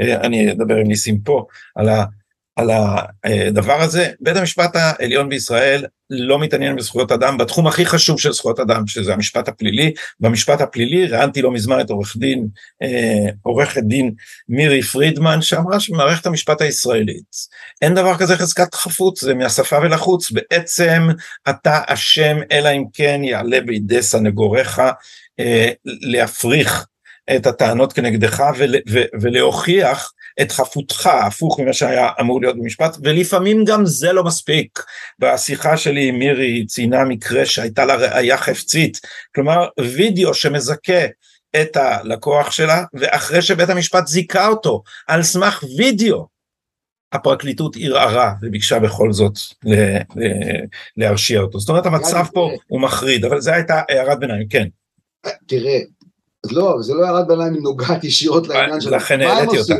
[0.00, 2.04] אה, אני אדבר עם ניסים פה, על, ה,
[2.60, 2.70] על
[3.24, 8.60] הדבר הזה, בית המשפט העליון בישראל לא מתעניין בזכויות אדם בתחום הכי חשוב של זכויות
[8.60, 9.92] אדם, שזה המשפט הפלילי.
[10.20, 12.48] במשפט הפלילי ראיינתי לא מזמן את עורך דין,
[12.82, 14.12] אה, עורכת דין
[14.48, 17.36] מירי פרידמן, שאמרה שמערכת המשפט הישראלית,
[17.82, 21.08] אין דבר כזה חזקת חפות, זה מהשפה ולחוץ, בעצם
[21.48, 24.82] אתה אשם אלא אם כן יעלה בידי סנגוריך
[25.40, 26.86] אה, להפריך
[27.36, 33.64] את הטענות כנגדך ול, ו, ולהוכיח את חפותך, הפוך ממה שהיה אמור להיות במשפט, ולפעמים
[33.64, 34.82] גם זה לא מספיק.
[35.18, 39.00] בשיחה שלי עם מירי ציינה מקרה שהייתה לה ראייה חפצית,
[39.34, 41.06] כלומר וידאו שמזכה
[41.60, 46.26] את הלקוח שלה, ואחרי שבית המשפט זיכה אותו על סמך וידאו,
[47.12, 49.32] הפרקליטות ערערה וביקשה בכל זאת
[50.96, 51.60] להרשיע אותו.
[51.60, 54.66] זאת אומרת המצב פה הוא מחריד, אבל זו הייתה הערת ביניים, כן.
[55.46, 55.78] תראה,
[56.50, 58.96] לא, זה לא הערת ביניים, היא נוגעת ישירות לעניין שלנו.
[58.96, 59.74] לכן העליתי אותה.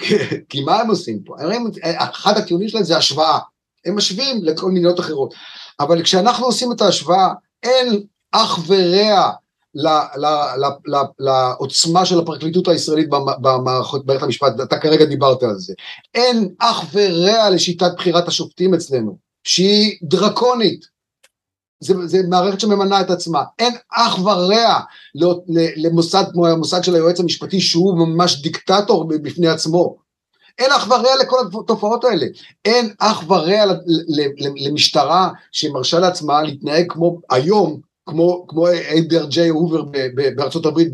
[0.48, 1.34] כי מה הם עושים פה?
[1.40, 3.38] הם, אחד הטיעונים שלהם זה השוואה,
[3.86, 5.34] הם משווים לכל מדינות אחרות,
[5.80, 7.32] אבל כשאנחנו עושים את ההשוואה,
[7.62, 9.30] אין אח ורע
[11.18, 13.08] לעוצמה של הפרקליטות הישראלית
[13.40, 15.74] במערכות, במערכת המשפט, אתה כרגע דיברת על זה.
[16.14, 20.95] אין אח ורע לשיטת בחירת השופטים אצלנו, שהיא דרקונית.
[21.80, 23.42] זה, זה מערכת שממנה את עצמה.
[23.58, 24.80] אין אח ורע
[25.76, 29.96] למוסד כמו המוסד של היועץ המשפטי שהוא ממש דיקטטור בפני עצמו.
[30.58, 32.26] אין אח ורע לכל התופעות האלה.
[32.64, 33.74] אין אח ורע
[34.56, 39.82] למשטרה שמרשה לעצמה להתנהג כמו היום, כמו, כמו איידר ג'יי הובר
[40.36, 40.88] בארצות הברית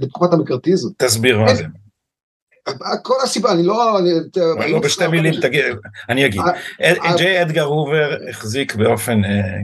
[0.00, 0.88] בתקופת המקרתיזם.
[0.98, 1.64] תסביר מה זה.
[3.02, 3.98] כל הסיבה, אני לא...
[4.68, 5.64] לא בשתי מילים, תגיד,
[6.08, 6.40] אני אגיד.
[7.16, 9.20] ג'יי אדגר הובר החזיק באופן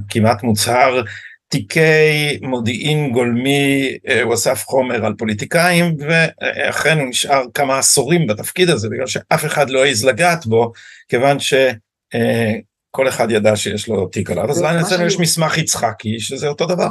[0.08, 1.02] כמעט מוצהר
[1.48, 8.88] תיקי מודיעין גולמי, הוא אסף חומר על פוליטיקאים, ואכן הוא נשאר כמה עשורים בתפקיד הזה,
[8.88, 10.72] בגלל שאף אחד לא העז לגעת בו,
[11.08, 14.50] כיוון שכל אחד ידע שיש לו תיק עליו.
[14.50, 16.88] אז אצלנו יש מסמך יצחקי, שזה אותו דבר.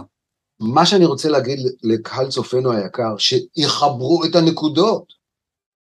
[0.60, 5.25] מה שאני רוצה להגיד לקהל צופינו היקר, שיחברו את הנקודות.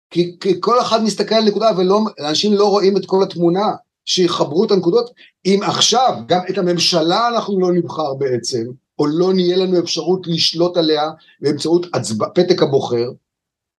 [0.09, 3.71] כי, כי כל אחד מסתכל על נקודה ואנשים לא רואים את כל התמונה,
[4.05, 5.11] שיחברו את הנקודות.
[5.45, 8.63] אם עכשיו גם את הממשלה אנחנו לא נבחר בעצם,
[8.99, 13.11] או לא נהיה לנו אפשרות לשלוט עליה באמצעות הצבע, פתק הבוחר,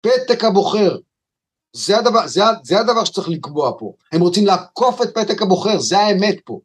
[0.01, 0.97] פתק הבוחר,
[1.73, 3.93] זה הדבר, זה, זה הדבר שצריך לקבוע פה.
[4.13, 6.61] הם רוצים לעקוף את פתק הבוחר, זה האמת פה.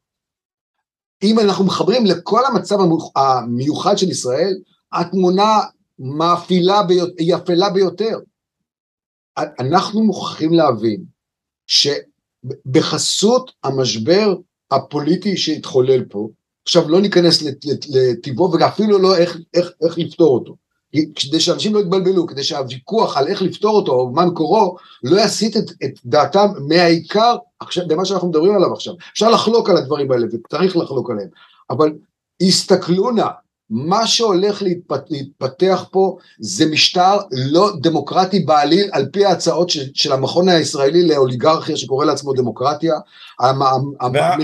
[1.24, 2.78] אם אנחנו מחברים לכל המצב
[3.16, 4.54] המיוחד של ישראל,
[4.94, 5.60] התמונה
[6.00, 6.82] מאפילה,
[7.18, 8.20] היא אפלה ביותר.
[9.38, 11.04] אנחנו מוכרחים להבין
[11.68, 14.36] שבחסות המשבר
[14.72, 16.30] הפוליטי שהתחולל פה,
[16.64, 17.44] עכשיו לא ניכנס
[17.90, 20.56] לטיבו ואפילו לא איך, איך, איך לפתור אותו.
[21.16, 25.58] כדי שאנשים לא יתבלבלו, כדי שהוויכוח על איך לפתור אותו או מה מקורו לא יסיט
[25.58, 28.94] את, את דעתם מהעיקר עכשיו, במה שאנחנו מדברים עליו עכשיו.
[29.14, 31.30] אפשר לחלוק על הדברים האלה וצריך לחלוק עליהם,
[31.70, 31.94] אבל
[32.42, 33.26] הסתכלו נא
[33.72, 40.14] מה שהולך להתפת, להתפתח פה זה משטר לא דמוקרטי בעליל על פי ההצעות של, של
[40.14, 42.94] המכון הישראלי לאוליגרכיה שקורא לעצמו דמוקרטיה.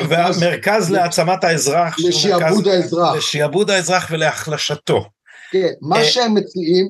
[0.09, 1.95] והמרכז להעצמת האזרח.
[1.99, 3.15] לשיעבוד האזרח.
[3.15, 5.05] לשיעבוד האזרח ולהחלשתו.
[5.51, 6.87] כן, מה אה, שהם מציעים,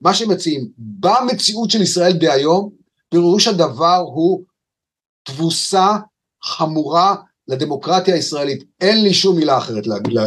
[0.00, 2.70] מה שהם מציעים, במציאות של ישראל דהיום,
[3.08, 4.42] פירוש הדבר הוא
[5.22, 5.96] תבוסה
[6.42, 7.14] חמורה
[7.48, 10.18] לדמוקרטיה הישראלית, אין לי שום מילה אחרת להגיד,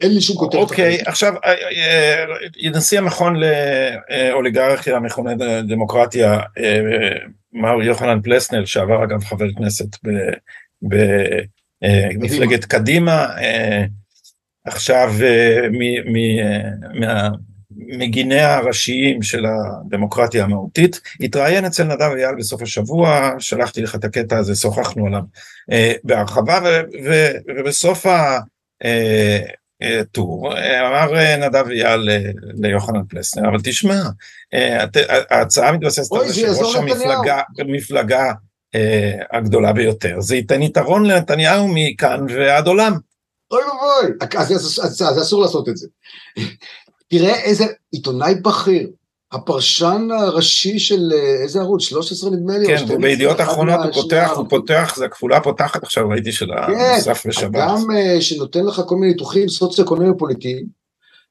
[0.00, 0.70] אין לי שום כותרת אחרת.
[0.70, 1.54] אוקיי, עכשיו, אה,
[2.64, 5.34] אה, נשיא המכון לאוליגרכיה, המכונה
[5.68, 6.80] דמוקרטיה, אה,
[7.52, 9.96] מר יוחנן פלסנר, שעבר אגב חבר כנסת
[12.12, 13.26] במפלגת קדימה,
[14.66, 15.14] עכשיו
[17.70, 24.38] מגיניה הראשיים של הדמוקרטיה המהותית, התראיין אצל נדב אייל בסוף השבוע, שלחתי לך את הקטע
[24.38, 25.22] הזה, שוחחנו עליו
[25.72, 28.06] אה, בהרחבה, ו, ו, ובסוף
[29.80, 32.08] הטור אה, אה, אמר אה, נדב אייל
[32.54, 34.02] ליוחנן פלסנר, אבל תשמע,
[35.30, 36.76] ההצעה מתבססת על זה שראש
[37.58, 38.32] המפלגה,
[39.32, 42.92] הגדולה ביותר, זה ייתן יתרון לנתניהו מכאן ועד עולם.
[43.50, 45.86] אוי ואבוי, אז, אז, אז, אז אסור לעשות את זה.
[47.08, 48.90] תראה איזה עיתונאי בכיר,
[49.32, 54.46] הפרשן הראשי של אה, איזה ערוץ, 13 נדמה לי, כן, בידיעות אחרונות הוא פותח, הוא
[54.48, 57.54] פותח, זה הכפולה פותחת עכשיו, ראיתי של המוסף כן, בשבת.
[57.54, 60.66] אדם אה, שנותן לך כל מיני ניתוחים סוציו-אקונומיים פוליטיים,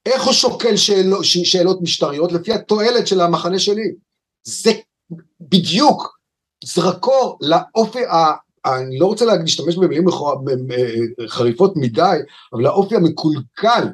[0.06, 3.92] איך הוא שוקל שאלות, שאלות משטריות לפי התועלת של המחנה שלי.
[4.44, 4.72] זה
[5.42, 6.18] בדיוק
[6.64, 8.34] זרקור לאופי, ה,
[8.66, 10.06] אני לא רוצה להשתמש במילים
[11.28, 12.18] חריפות מדי,
[12.54, 13.88] אבל לאופי המקולקל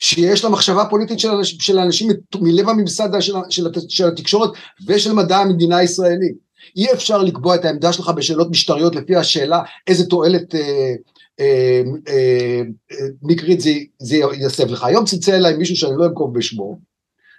[0.00, 2.10] שיש לה מחשבה פוליטית של אנשים, של אנשים
[2.40, 4.50] מלב הממסד של, של, של התקשורת
[4.86, 6.32] ושל מדע המדינה הישראלי.
[6.76, 10.94] אי אפשר לקבוע את העמדה שלך בשאלות משטריות לפי השאלה איזה תועלת אה,
[11.40, 14.84] אה, אה, אה, מקרית זה, זה יסב לך.
[14.84, 16.78] היום צלצל אליי מישהו שאני לא אנקוב בשמו,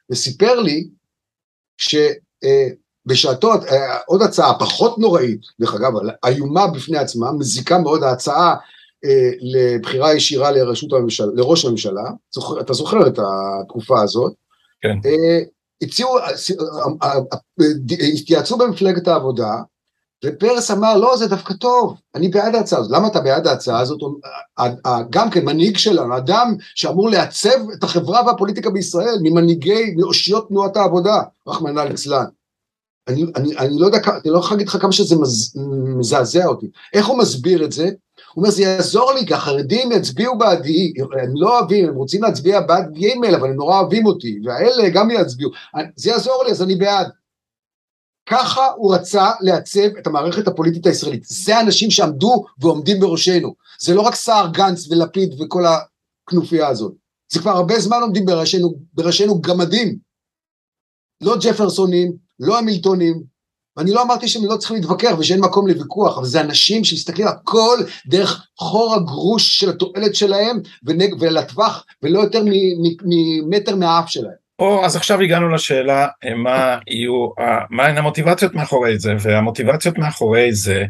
[0.09, 0.87] וסיפר לי
[1.77, 5.91] שבשעתו אה, עוד הצעה פחות נוראית, דרך אגב,
[6.25, 8.55] איומה בפני עצמה, מזיקה מאוד ההצעה אה,
[9.41, 12.03] לבחירה ישירה לראשות הממשלה, לראש הממשלה,
[12.61, 14.33] אתה זוכר את התקופה הזאת,
[14.81, 14.97] כן.
[15.05, 15.43] אה,
[15.81, 16.17] הציעו,
[18.17, 19.51] התייעצו במפלגת העבודה,
[20.25, 22.91] ופרס אמר, לא, זה דווקא טוב, אני בעד ההצעה הזאת.
[22.91, 23.99] למה אתה בעד ההצעה הזאת?
[25.09, 31.21] גם כן, מנהיג שלנו, אדם שאמור לעצב את החברה והפוליטיקה בישראל, ממנהיגי, מאושיות תנועת העבודה,
[31.47, 32.25] רחמנא ליצלן.
[33.07, 35.57] אני, אני, אני לא יודע, אני לא יכול להגיד לך כמה שזה מז,
[35.99, 36.67] מזעזע אותי.
[36.93, 37.89] איך הוא מסביר את זה?
[38.33, 42.61] הוא אומר, זה יעזור לי, כי החרדים יצביעו בעדי, הם לא אוהבים, הם רוצים להצביע
[42.61, 45.51] בעד ג' אבל הם נורא אוהבים אותי, והאלה גם יצביעו,
[45.95, 47.07] זה יעזור לי, אז אני בעד.
[48.25, 51.23] ככה הוא רצה לעצב את המערכת הפוליטית הישראלית.
[51.25, 53.55] זה האנשים שעמדו ועומדים בראשנו.
[53.81, 56.93] זה לא רק סער גנץ ולפיד וכל הכנופיה הזאת.
[57.31, 59.97] זה כבר הרבה זמן עומדים בראשנו, בראשנו גמדים.
[61.21, 63.23] לא ג'פרסונים, לא המילטונים,
[63.77, 67.77] ואני לא אמרתי שהם לא צריכים להתווכח ושאין מקום לוויכוח, אבל זה אנשים שמסתכלים הכל
[68.07, 70.59] דרך חור הגרוש של התועלת שלהם
[71.19, 72.43] ולטווח, ולא יותר
[73.05, 74.41] ממטר מהאף שלהם.
[74.61, 77.29] או אז עכשיו הגענו לשאלה אה, מה יהיו,
[77.69, 80.85] מה הן המוטיבציות מאחורי זה, והמוטיבציות מאחורי זה,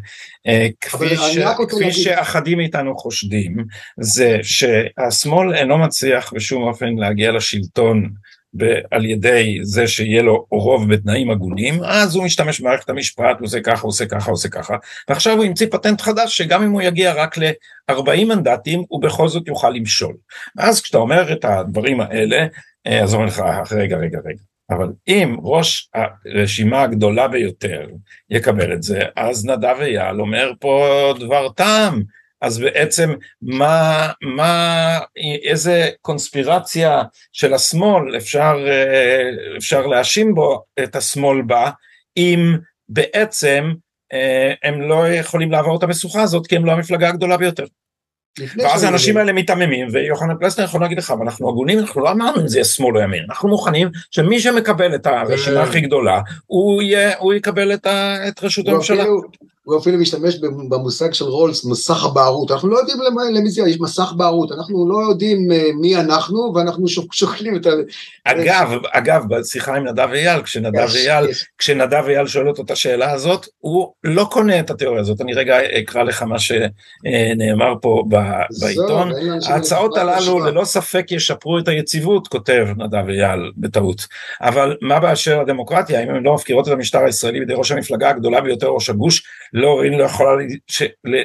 [0.46, 3.56] אה, כפי, ש, כפי שאחדים מאיתנו חושדים,
[4.00, 8.10] זה שהשמאל אינו מצליח בשום אופן להגיע לשלטון
[8.90, 13.60] על ידי זה שיהיה לו רוב בתנאים הגונים, אז הוא משתמש במערכת המשפט, הוא עושה
[13.60, 14.76] ככה, עושה ככה, עושה ככה,
[15.08, 19.48] ועכשיו הוא המציא פטנט חדש שגם אם הוא יגיע רק ל-40 מנדטים, הוא בכל זאת
[19.48, 20.14] יוכל למשול.
[20.58, 22.46] אז כשאתה אומר את הדברים האלה,
[22.86, 24.42] אה, אז אומרים לך, רגע, רגע, רגע.
[24.70, 27.86] אבל אם ראש הרשימה הגדולה ביותר
[28.30, 32.02] יקבל את זה, אז נדב אייל אומר פה דבר טעם.
[32.42, 34.98] אז בעצם מה, מה,
[35.44, 37.02] איזה קונספירציה
[37.32, 41.70] של השמאל אפשר, אה, אפשר להאשים בו את השמאל בה,
[42.16, 42.56] אם
[42.88, 43.72] בעצם
[44.12, 47.64] אה, הם לא יכולים לעבור את המשוכה הזאת כי הם לא המפלגה הגדולה ביותר.
[48.56, 52.40] ואז האנשים האלה מיתממים ויוחנן פלסנר יכול להגיד לך אבל אנחנו הגונים אנחנו לא אמרנו
[52.42, 56.82] אם זה יהיה שמאל או ימין אנחנו מוכנים שמי שמקבל את הרשימה הכי גדולה הוא,
[56.82, 59.04] יהיה, הוא יקבל את, ה, את רשות הממשלה.
[59.64, 62.98] הוא אפילו משתמש במושג של רולס, מסך הבערות, אנחנו לא יודעים
[63.34, 67.70] למי זה, יש מסך בערות, אנחנו לא יודעים אה, מי אנחנו ואנחנו שוקלים את ה...
[68.24, 71.26] אגב, אגב, בשיחה עם נדב אייל, כשנדב אייל,
[71.58, 75.58] כשנדב אייל שואל אותו את השאלה הזאת, הוא לא קונה את התיאוריה הזאת, אני רגע
[75.78, 78.04] אקרא לך מה שנאמר פה
[78.60, 79.12] בעיתון,
[79.46, 84.06] ההצעות הללו ללא ספק ישפרו את היציבות, כותב נדב אייל בטעות,
[84.40, 88.40] אבל מה באשר לדמוקרטיה, אם הן לא מפקירות את המשטר הישראלי בידי ראש המפלגה הגדולה
[88.40, 90.30] ביותר, ראש הגוש, לא עוררין לא יכולה,
[90.66, 91.16] ש, ל,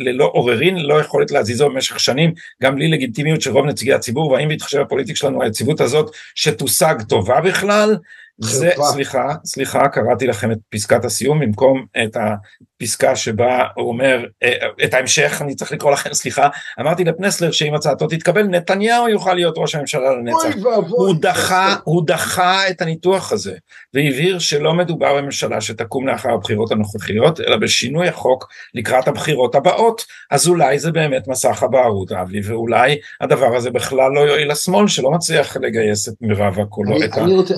[0.00, 4.48] ללא עוררין לא יכולת להזיזו במשך שנים, גם בלי לגיטימיות של רוב נציגי הציבור, והאם
[4.48, 7.96] בהתחשב הפוליטי שלנו היציבות הזאת שתושג טובה בכלל,
[8.38, 12.16] זה, סליחה, סליחה, קראתי לכם את פסקת הסיום במקום את
[12.82, 14.52] הפסקה שבה הוא אומר, אה,
[14.84, 16.48] את ההמשך אני צריך לקרוא לכם, סליחה,
[16.80, 20.58] אמרתי לפנסלר שאם הצעתו תתקבל, נתניהו יוכל להיות ראש הממשלה לנצח.
[20.88, 23.54] הוא דחה, הוא דחה את הניתוח הזה,
[23.94, 30.48] והבהיר שלא מדובר בממשלה שתקום לאחר הבחירות הנוכחיות, אלא בשינוי החוק לקראת הבחירות הבאות, אז
[30.48, 35.56] אולי זה באמת מסך הבערות, אבי, ואולי הדבר הזה בכלל לא יועיל לשמאל, שלא מצליח
[35.56, 37.02] לגייס את מירב הקולות,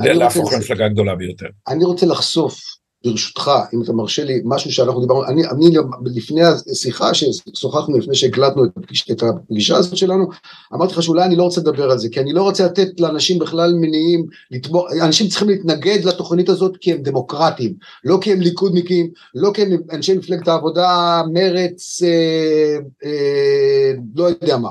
[0.01, 1.47] להפוך למפלגה הגדולה ביותר.
[1.69, 5.67] אני רוצה לחשוף ברשותך, אם אתה מרשה לי, משהו שאנחנו דיברנו, אני, אני
[6.15, 8.71] לפני השיחה ששוחחנו, לפני שהקלטנו את,
[9.11, 10.29] את הפגישה הזאת שלנו,
[10.75, 13.39] אמרתי לך שאולי אני לא רוצה לדבר על זה, כי אני לא רוצה לתת לאנשים
[13.39, 19.11] בכלל מניעים, לתבור, אנשים צריכים להתנגד לתוכנית הזאת כי הם דמוקרטים, לא כי הם ליכודניקים,
[19.35, 24.71] לא כי הם אנשי מפלגת העבודה, מרץ, אה, אה, לא יודע מה.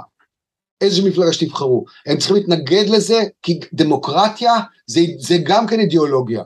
[0.81, 4.53] איזו מפלגה שתבחרו, הם צריכים להתנגד לזה כי דמוקרטיה
[4.87, 6.43] זה, זה גם כן אידיאולוגיה.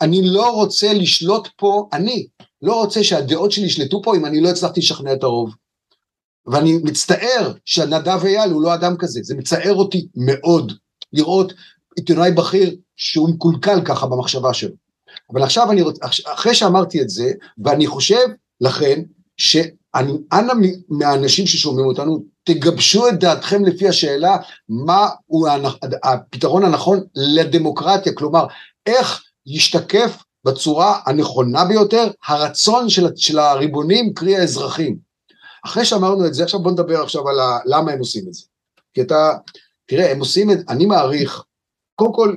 [0.00, 2.26] אני לא רוצה לשלוט פה, אני
[2.62, 5.54] לא רוצה שהדעות שלי ישלטו פה אם אני לא הצלחתי לשכנע את הרוב.
[6.46, 10.72] ואני מצטער שנדב אייל הוא לא אדם כזה, זה מצער אותי מאוד
[11.12, 11.52] לראות
[11.96, 14.74] עיתונאי בכיר שהוא מקולקל ככה במחשבה שלו.
[15.32, 17.32] אבל עכשיו אני רוצה, אחרי שאמרתי את זה,
[17.64, 18.26] ואני חושב
[18.60, 19.02] לכן,
[19.36, 20.52] שאנא
[20.88, 24.36] מהאנשים ששומעים אותנו, תגבשו את דעתכם לפי השאלה
[24.68, 25.46] מהו
[26.02, 28.46] הפתרון הנכון לדמוקרטיה, כלומר
[28.86, 34.96] איך ישתקף בצורה הנכונה ביותר הרצון של, של הריבונים, קרי האזרחים.
[35.64, 38.42] אחרי שאמרנו את זה, עכשיו בוא נדבר עכשיו על ה, למה הם עושים את זה.
[38.94, 39.32] כי אתה,
[39.86, 41.44] תראה, הם עושים את, אני מעריך,
[41.94, 42.36] קודם כל,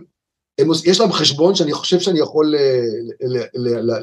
[0.59, 2.55] הם, יש להם חשבון שאני חושב שאני יכול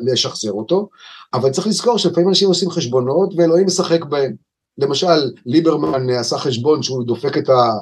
[0.02, 0.88] לשחזר אותו,
[1.34, 4.34] אבל צריך לזכור שלפעמים אנשים עושים חשבונות ואלוהים משחק בהם.
[4.78, 7.72] למשל, ליברמן עשה חשבון שהוא דופק את, ה,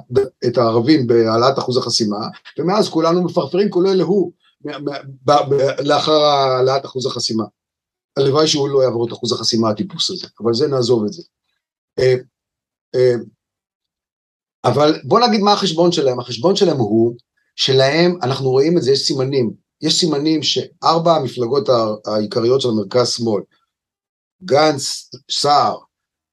[0.47, 4.33] את הערבים בהעלאת אחוז החסימה, ומאז כולנו מפרפרים כולל הוא
[5.85, 7.45] לאחר העלאת אחוז החסימה.
[8.17, 11.23] הלוואי שהוא לא יעבור את אחוז החסימה הטיפוס הזה, אבל זה נעזוב את זה.
[11.99, 12.15] אה,
[12.95, 13.15] אה,
[14.65, 17.15] אבל בוא נגיד מה החשבון שלהם, החשבון שלהם הוא
[17.57, 21.69] שלהם, אנחנו רואים את זה, יש סימנים, יש סימנים שארבע המפלגות
[22.07, 23.43] העיקריות של המרכז שמאל,
[24.45, 25.79] גנץ, סער,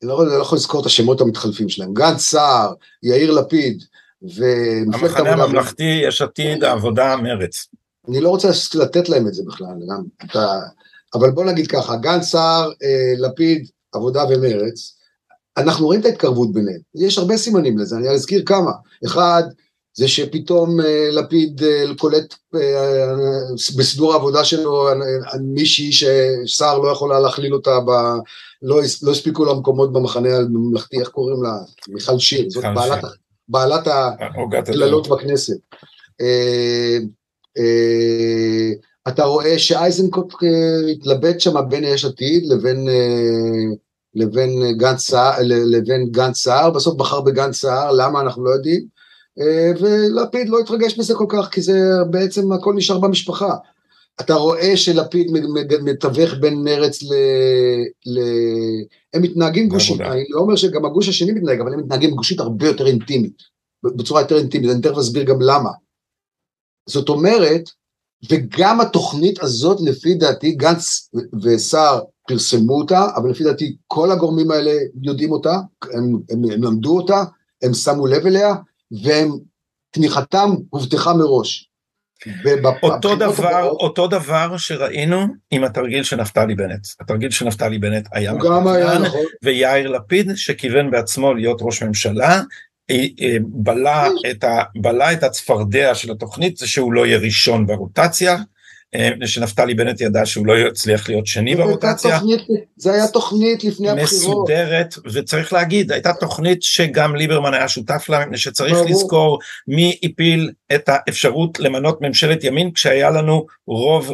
[0.02, 3.84] אני לא, לא יכול לזכור את השמות המתחלפים שלהם, גנץ, סער, יאיר לפיד,
[4.22, 7.68] ומפלגת המחנה הממלכתי, יש עתיד, העבודה, מרץ.
[8.10, 10.60] אני לא רוצה לתת להם את זה בכלל, גם, אתה,
[11.14, 14.96] אבל בוא נגיד ככה, גנץ, סער, אה, לפיד, עבודה ומרץ,
[15.58, 18.72] אנחנו רואים את ההתקרבות ביניהם, יש הרבה סימנים לזה, אני אזכיר כמה,
[19.06, 19.44] אחד,
[19.96, 22.60] זה שפתאום אה, לפיד אה, קולט אה,
[23.78, 24.88] בסידור העבודה שלו
[25.42, 27.90] מישהי שסער לא יכולה להכליל אותה, ב,
[28.62, 31.58] לא, לא הספיקו לה מקומות במחנה הממלכתי, איך קוראים לה?
[31.88, 33.04] מיכל שיר, זאת בעלת,
[33.50, 35.58] בעלת הקללות בכנסת.
[39.08, 40.34] אתה רואה שאייזנקוט
[40.92, 42.88] התלבט שם בין יש עתיד לבין
[44.16, 48.86] לבין גנץ סער, בסוף בחר בגנץ סער, למה אנחנו לא יודעים,
[49.40, 53.56] אה, ולפיד לא התרגש מזה כל כך, כי זה בעצם הכל נשאר במשפחה.
[54.22, 55.28] אתה רואה שלפיד
[55.84, 57.14] מתווך בין מרץ ל...
[58.06, 58.20] ל...
[59.14, 62.68] הם מתנהגים גושית, אני לא אומר שגם הגוש השני מתנהג, אבל הם מתנהגים גושית הרבה
[62.68, 63.38] יותר אינטימית,
[63.84, 65.70] בצורה יותר אינטימית, אני תכף אסביר גם למה.
[66.86, 67.64] זאת אומרת,
[68.30, 71.10] וגם התוכנית הזאת, לפי דעתי, גנץ
[71.44, 74.72] וסער פרסמו אותה, אבל לפי דעתי כל הגורמים האלה
[75.04, 75.56] יודעים אותה,
[75.94, 77.24] הם, הם, הם למדו אותה,
[77.64, 78.56] הם שמו לב אליה,
[79.04, 79.32] והם,
[79.92, 81.70] תמיכתם הובטחה מראש.
[82.84, 86.88] אותו דבר, הבאות, אותו דבר שראינו עם התרגיל של נפתלי בנט.
[87.00, 89.26] התרגיל של נפתלי בנט היה מתוכנן, נכון.
[89.44, 92.42] ויאיר לפיד שכיוון בעצמו להיות ראש ממשלה,
[93.42, 98.38] בלע את, ה, בלע את הצפרדע של התוכנית זה שהוא לא יהיה ראשון ברוטציה,
[98.96, 102.20] אה, שנפתלי בנט ידע שהוא לא יצליח להיות שני ברוטציה.
[102.78, 104.14] זה היה תוכנית לפני הבחירות.
[104.14, 108.90] מסודרת, וצריך להגיד, הייתה תוכנית שגם ליברמן היה שותף לה, מפני שצריך ברור.
[108.90, 114.14] לזכור מי הפיל את האפשרות למנות ממשלת ימין כשהיה לנו רוב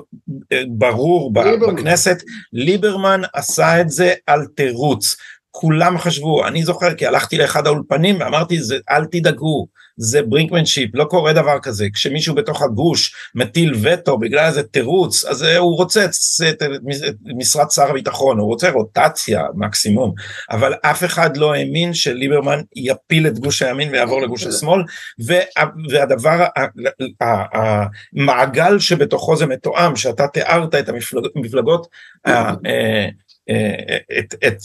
[0.51, 1.75] אה, ברור ליברמן.
[1.75, 2.23] בכנסת.
[2.53, 5.15] ליברמן עשה את זה על תירוץ.
[5.51, 8.59] כולם חשבו, אני זוכר כי הלכתי לאחד האולפנים ואמרתי,
[8.89, 14.63] אל תדאגו, זה ברינקמנשיפ, לא קורה דבר כזה, כשמישהו בתוך הגוש מטיל וטו בגלל איזה
[14.63, 16.11] תירוץ, אז אה, הוא רוצה את,
[16.49, 16.63] את,
[17.07, 20.13] את משרד שר הביטחון, הוא רוצה רוטציה מקסימום,
[20.51, 24.81] אבל אף אחד לא האמין שליברמן יפיל את גוש הימין ויעבור לגוש השמאל,
[25.25, 25.39] וה,
[25.89, 26.45] והדבר,
[27.21, 30.89] המעגל שבתוכו זה מתואם, שאתה תיארת את
[31.35, 31.87] המפלגות,
[32.27, 33.07] אה, אה,
[34.19, 34.59] את, את,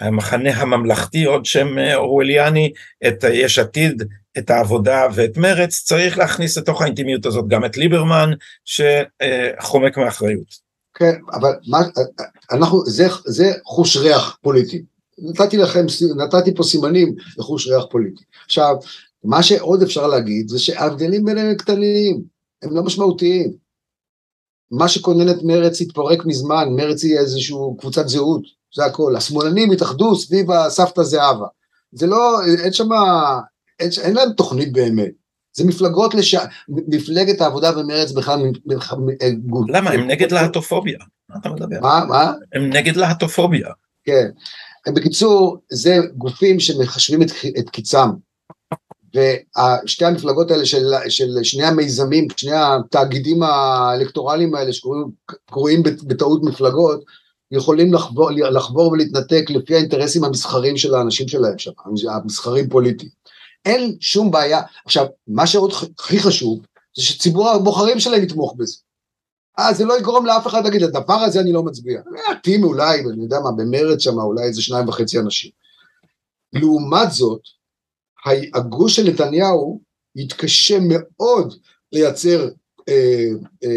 [0.00, 2.72] המחנה הממלכתי, עוד שם אורווליאני,
[3.08, 4.02] את יש עתיד,
[4.38, 8.30] את העבודה ואת מרץ, צריך להכניס לתוך האינטימיות הזאת גם את ליברמן,
[8.64, 10.70] שחומק מאחריות.
[10.94, 11.78] כן, אבל מה,
[12.52, 14.82] אנחנו, זה, זה חוש ריח פוליטי.
[15.18, 15.86] נתתי לכם,
[16.16, 18.24] נתתי פה סימנים לחוש ריח פוליטי.
[18.44, 18.76] עכשיו,
[19.24, 22.22] מה שעוד אפשר להגיד זה שההבדלים ביניהם הם קטנים,
[22.62, 23.52] הם לא משמעותיים.
[24.70, 28.42] מה שכונן את מרץ התפרק מזמן, מרץ היא איזושהי קבוצת זהות,
[28.74, 29.16] זה הכל.
[29.16, 31.46] השמאלנים התאחדו סביב הסבתא זהבה.
[31.92, 32.88] זה לא, אין שם,
[33.80, 35.10] אין, אין להם תוכנית באמת.
[35.52, 36.34] זה מפלגות לש...
[36.68, 38.40] מפלגת העבודה ומרץ בכלל...
[39.68, 39.90] למה?
[39.90, 40.98] הם נגד להטופוביה.
[41.28, 41.80] מה אתה מדבר?
[41.80, 42.04] מה?
[42.08, 42.32] מה?
[42.52, 43.68] הם נגד להטופוביה.
[44.04, 44.26] כן.
[44.94, 48.08] בקיצור, זה גופים שמחשבים את, את קיצם.
[49.14, 57.04] ושתי המפלגות האלה של, של שני המיזמים, שני התאגידים האלקטורליים האלה שקוראים בטעות מפלגות,
[57.50, 61.70] יכולים לחבור, לחבור ולהתנתק לפי האינטרסים המסחרים של האנשים שלהם שם,
[62.08, 63.10] המסחרים פוליטיים.
[63.64, 64.60] אין שום בעיה.
[64.84, 66.60] עכשיו, מה שעוד הכי חשוב,
[66.96, 68.76] זה שציבור הבוחרים שלהם יתמוך בזה.
[69.58, 72.00] אה, זה לא יגרום לאף אחד להגיד, לדבר הזה אני לא מצביע.
[72.10, 75.50] מעטים אולי, אני יודע מה, במרד שם אולי איזה שניים וחצי אנשים.
[76.52, 77.40] לעומת זאת,
[78.54, 79.80] הגוש של נתניהו
[80.16, 81.54] יתקשה מאוד
[81.92, 82.48] לייצר
[82.88, 82.94] אה,
[83.64, 83.68] אה,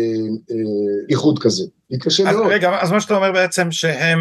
[0.51, 1.63] אה, איחוד כזה.
[1.89, 2.47] יתקשה מאוד.
[2.51, 4.19] רגע, אז מה שאתה אומר בעצם שהם,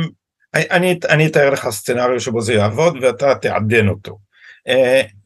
[0.55, 4.19] אני, אני אתאר לך סצנריו שבו זה יעבוד ואתה תעדן אותו.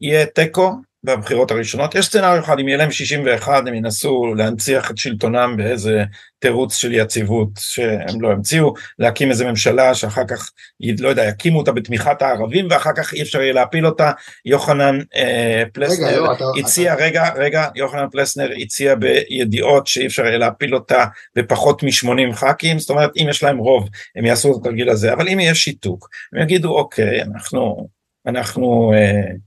[0.01, 0.71] יהיה תיקו
[1.15, 1.95] בבחירות הראשונות.
[1.95, 6.03] יש סצנריו אחד, אם יהיה להם 61 הם ינסו להנציח את שלטונם באיזה
[6.39, 10.51] תירוץ של יציבות שהם לא המציאו, להקים איזה ממשלה שאחר כך,
[10.99, 14.11] לא יודע, יקימו אותה בתמיכת הערבים ואחר כך אי אפשר יהיה להפיל אותה.
[14.45, 17.03] יוחנן אה, פלסנר רגע, לא, הציע, אתה...
[17.03, 21.05] רגע, רגע, יוחנן פלסנר הציע בידיעות שאי אפשר יהיה להפיל אותה
[21.35, 25.29] בפחות מ-80 ח"כים, זאת אומרת אם יש להם רוב הם יעשו את התרגיל הזה, אבל
[25.29, 27.87] אם יהיה שיתוק, הם יגידו אוקיי, אנחנו,
[28.25, 29.46] אנחנו אה, אה,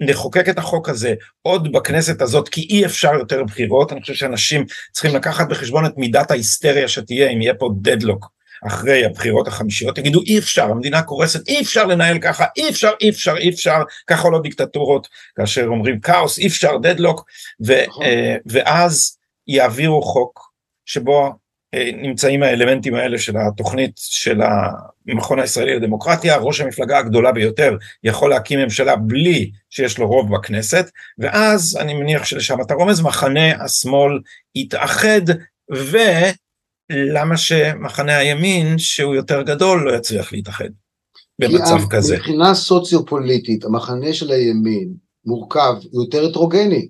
[0.00, 4.64] נחוקק את החוק הזה עוד בכנסת הזאת כי אי אפשר יותר בחירות, אני חושב שאנשים
[4.92, 8.30] צריכים לקחת בחשבון את מידת ההיסטריה שתהיה אם יהיה פה דדלוק
[8.66, 13.10] אחרי הבחירות החמישיות, יגידו אי אפשר, המדינה קורסת, אי אפשר לנהל ככה, אי אפשר, אי
[13.10, 17.24] אפשר, אי אפשר, ככה עולות דיקטטורות, כאשר אומרים כאוס, אי אפשר, דדלוק,
[17.60, 18.04] נכון.
[18.04, 20.50] אה, ואז יעבירו חוק
[20.86, 21.30] שבו אה,
[21.76, 24.40] נמצאים האלמנטים האלה של התוכנית של
[25.08, 30.90] המכון הישראלי לדמוקרטיה, ראש המפלגה הגדולה ביותר יכול להקים ממשלה בלי שיש לו רוב בכנסת,
[31.18, 34.18] ואז אני מניח שלשם אתה רומז, מחנה השמאל
[34.54, 35.20] יתאחד,
[35.70, 40.68] ולמה שמחנה הימין, שהוא יותר גדול, לא יצליח להתאחד
[41.38, 42.16] במצב כזה.
[42.16, 44.88] מבחינה סוציו-פוליטית, המחנה של הימין
[45.24, 46.88] מורכב יותר הטרוגני,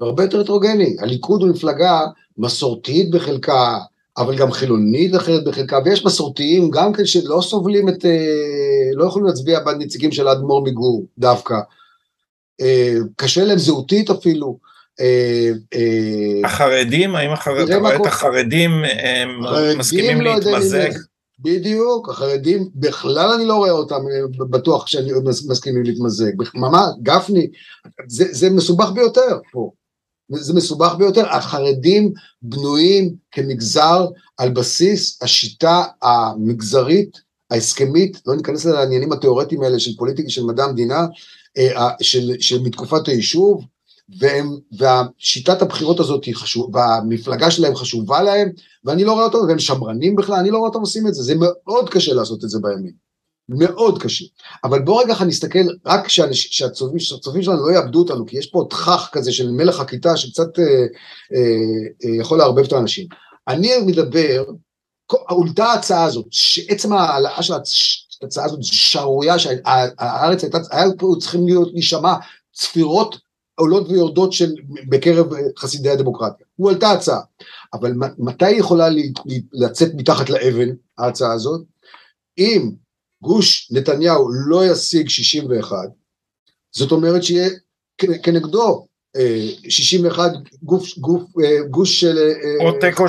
[0.00, 0.96] הרבה יותר הטרוגני.
[1.00, 2.00] הליכוד הוא מפלגה
[2.38, 3.78] מסורתית בחלקה,
[4.16, 9.26] אבל גם חילונית אחרת בחלקה, ויש מסורתיים גם כן שלא סובלים את, אה, לא יכולים
[9.26, 11.54] להצביע בנציגים של האדמו"ר מגור דווקא.
[12.60, 14.58] אה, קשה להם זהותית אפילו.
[15.00, 15.50] אה,
[16.44, 18.70] החרדים, האם החרד, אתה רואה את החרדים
[19.78, 20.90] מסכימים להתמזג?
[21.40, 24.00] בדיוק, החרדים, בכלל אני לא רואה אותם
[24.50, 25.12] בטוח שאני
[25.48, 26.32] מסכימים להתמזג.
[26.54, 27.46] ממש, גפני,
[28.06, 29.70] זה, זה מסובך ביותר פה.
[30.40, 32.12] זה מסובך ביותר, החרדים
[32.42, 34.06] בנויים כמגזר
[34.36, 37.20] על בסיס השיטה המגזרית,
[37.50, 41.06] ההסכמית, לא ניכנס לעניינים התיאורטיים האלה של פוליטיקה של מדע המדינה,
[41.58, 43.64] אה, של, של מתקופת היישוב,
[44.18, 48.48] והם, והשיטת הבחירות הזאת היא חשובה, והמפלגה שלהם חשובה להם,
[48.84, 51.34] ואני לא רואה אותם, והם שמרנים בכלל, אני לא רואה אותם עושים את זה, זה
[51.38, 52.92] מאוד קשה לעשות את זה בימין.
[53.48, 54.24] מאוד קשה.
[54.64, 59.32] אבל בוא רגע נסתכל, רק שהצופים שלנו לא יאבדו אותנו, כי יש פה תכך כזה
[59.32, 61.40] של מלך הכיתה שקצת אה, אה,
[62.04, 63.06] אה, יכול לערבב את האנשים.
[63.48, 64.44] אני מדבר,
[65.28, 67.54] הולדה ההצעה הזאת, שעצם ההעלאה של
[68.22, 72.14] ההצעה הזאת זה שערורייה שהארץ הייתה, היה פה צריכים להיות, להישמע
[72.52, 73.18] צפירות
[73.54, 74.52] עולות ויורדות של,
[74.88, 75.26] בקרב
[75.58, 76.46] חסידי הדמוקרטיה.
[76.56, 77.20] הוא עלתה הצעה.
[77.74, 78.88] אבל מתי היא יכולה
[79.52, 80.68] לצאת מתחת לאבן,
[80.98, 81.60] ההצעה הזאת?
[82.38, 82.70] אם
[83.22, 85.76] גוש נתניהו לא ישיג 61,
[86.72, 87.48] זאת אומרת שיהיה
[88.22, 88.86] כנגדו
[89.68, 90.26] 61 אה,
[90.62, 92.18] גוף, גוף, אה, גוש של...
[92.18, 93.08] אה, או תיקו 60-60.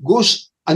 [0.00, 0.74] גוש, 60-60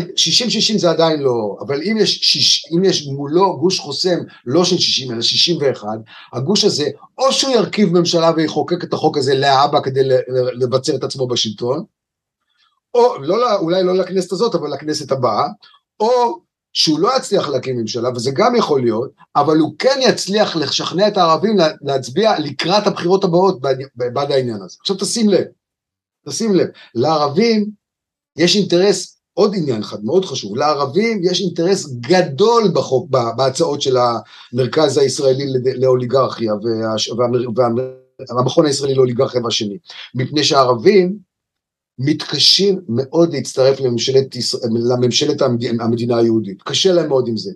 [0.79, 5.13] זה עדיין לא, אבל אם יש, שיש, אם יש מולו גוש חוסם לא של 60
[5.13, 5.89] אלא 61,
[6.33, 6.87] הגוש הזה
[7.19, 10.01] או שהוא ירכיב ממשלה ויחוקק את החוק הזה להבא כדי
[10.53, 11.85] לבצר את עצמו בשלטון,
[12.95, 15.49] או לא, אולי לא לכנסת הזאת אבל לכנסת הבאה,
[16.01, 16.41] או
[16.77, 21.17] שהוא לא יצליח להקים ממשלה, וזה גם יכול להיות, אבל הוא כן יצליח לשכנע את
[21.17, 23.61] הערבים להצביע לקראת הבחירות הבאות
[23.95, 24.77] בעד העניין הזה.
[24.81, 25.45] עכשיו תשים לב,
[26.29, 27.71] תשים לב, לערבים
[28.39, 34.99] יש אינטרס, עוד עניין אחד מאוד חשוב, לערבים יש אינטרס גדול בחוק, בהצעות של המרכז
[34.99, 35.47] הישראלי
[35.77, 36.53] לאוליגרכיה
[38.29, 39.79] והמכון הישראלי לאוליגרכיה והשני,
[40.15, 41.26] מפני שהערבים
[41.99, 44.37] מתקשים מאוד להצטרף לממשלת,
[44.91, 45.43] לממשלת
[45.81, 47.51] המדינה היהודית, קשה להם מאוד עם זה.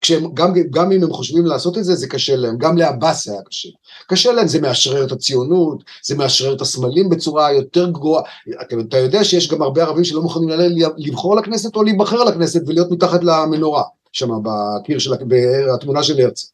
[0.00, 3.42] כשהם, גם, גם אם הם חושבים לעשות את זה, זה קשה להם, גם לעבאס היה
[3.42, 3.68] קשה.
[4.08, 8.22] קשה להם, זה מאשרר את הציונות, זה מאשרר את הסמלים בצורה יותר גרועה.
[8.62, 10.48] אתה, אתה יודע שיש גם הרבה ערבים שלא מוכנים
[10.96, 16.46] לבחור לכנסת או להיבחר לכנסת ולהיות מתחת למנורה, שם בקיר של, בתמונה של הרצל.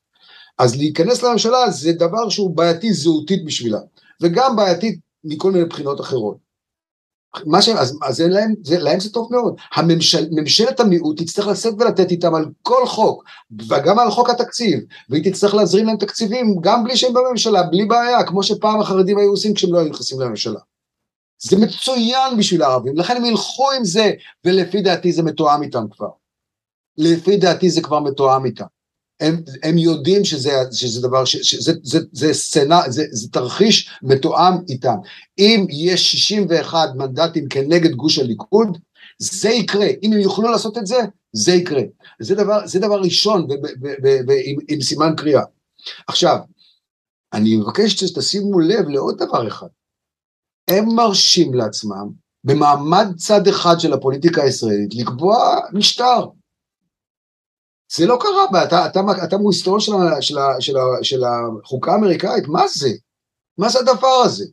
[0.58, 3.78] אז להיכנס לממשלה זה דבר שהוא בעייתי זהותית בשבילה,
[4.22, 6.47] וגם בעייתית מכל מיני בחינות אחרות.
[7.46, 9.54] מה שהם, אז, אז להם, זה, להם זה טוב מאוד.
[9.74, 13.24] הממשל, ממשלת המיעוט תצטרך לשאת ולתת איתם על כל חוק,
[13.68, 18.26] וגם על חוק התקציב, והיא תצטרך להזרים להם תקציבים גם בלי שהם בממשלה, בלי בעיה,
[18.26, 20.60] כמו שפעם החרדים היו עושים כשהם לא היו נכנסים לממשלה.
[21.38, 24.12] זה מצוין בשביל הערבים, לכן הם ילכו עם זה,
[24.44, 26.10] ולפי דעתי זה מתואם איתם כבר.
[26.98, 28.64] לפי דעתי זה כבר מתואם איתם.
[29.20, 34.94] הם, הם יודעים שזה, שזה דבר, שזה זה, זה סצנה, זה, זה תרחיש מתואם איתם.
[35.38, 38.78] אם יש 61 מנדטים כנגד גוש הליכוד,
[39.18, 39.86] זה יקרה.
[40.02, 40.98] אם הם יוכלו לעשות את זה,
[41.32, 41.82] זה יקרה.
[42.20, 45.42] זה דבר, זה דבר ראשון ב, ב, ב, עם, עם סימן קריאה.
[46.06, 46.38] עכשיו,
[47.32, 49.66] אני מבקש שתשימו לב לעוד דבר אחד.
[50.68, 52.08] הם מרשים לעצמם,
[52.44, 56.26] במעמד צד אחד של הפוליטיקה הישראלית, לקבוע משטר.
[57.92, 62.90] זה לא קרה, אתה, אתה, אתה מויסטורון של, של, של, של החוקה האמריקאית, מה זה?
[63.58, 64.44] מה זה הדבר הזה?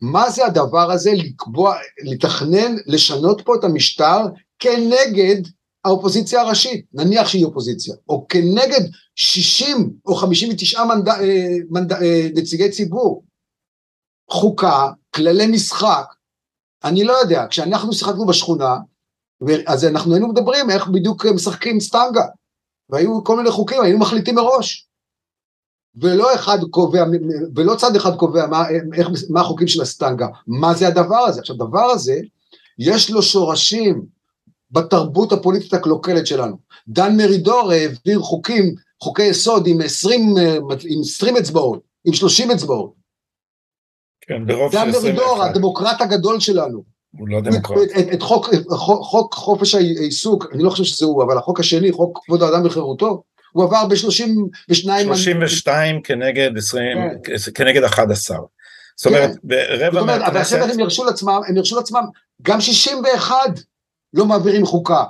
[0.00, 4.18] מה זה הדבר הזה לקבוע, לתכנן, לשנות פה את המשטר
[4.58, 5.42] כנגד
[5.84, 8.80] האופוזיציה הראשית, נניח שהיא אופוזיציה, או כנגד
[9.14, 11.08] 60 או 59 מנד...
[11.08, 11.92] אה, מנד...
[11.92, 13.24] אה, נציגי ציבור.
[14.30, 16.06] חוקה, כללי משחק,
[16.84, 18.76] אני לא יודע, כשאנחנו שיחקנו בשכונה,
[19.66, 22.24] אז אנחנו היינו מדברים איך בדיוק משחקים סטנגה,
[22.90, 24.88] והיו כל מיני חוקים, היינו מחליטים מראש.
[26.00, 27.04] ולא אחד קובע,
[27.56, 28.64] ולא צד אחד קובע מה,
[28.94, 31.40] איך, מה החוקים של הסטנגה, מה זה הדבר הזה.
[31.40, 32.20] עכשיו, הדבר הזה,
[32.78, 34.04] יש לו שורשים
[34.70, 36.58] בתרבות הפוליטית הקלוקלת שלנו.
[36.88, 40.34] דן מרידור העביר חוקים, חוקי יסוד עם 20,
[40.88, 42.92] עם 20 אצבעות, עם 30 אצבעות.
[44.20, 44.94] כן, ברוב של 21.
[44.94, 46.97] דן מרידור, הדמוקרט הגדול שלנו.
[47.16, 47.78] הוא לא דמוקרט.
[47.82, 51.60] את, את, את חוק, חוק, חוק חופש העיסוק, אני לא חושב שזה הוא, אבל החוק
[51.60, 54.74] השני, חוק כבוד האדם וחירותו, הוא עבר ב-32...
[54.74, 57.32] 32 כנגד 20, כן.
[57.54, 58.38] כנגד 11.
[58.96, 59.36] זאת אומרת, כן.
[59.42, 60.28] ברבע מהכנסת...
[60.28, 62.04] אבל עכשיו הם ירשו לעצמם, הם ירשו לעצמם,
[62.42, 63.36] גם 61
[64.14, 65.04] לא מעבירים חוקה.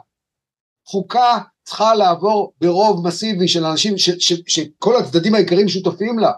[0.86, 6.32] חוקה צריכה לעבור ברוב מסיבי של אנשים ש, ש, ש, שכל הצדדים העיקריים שותפים לה.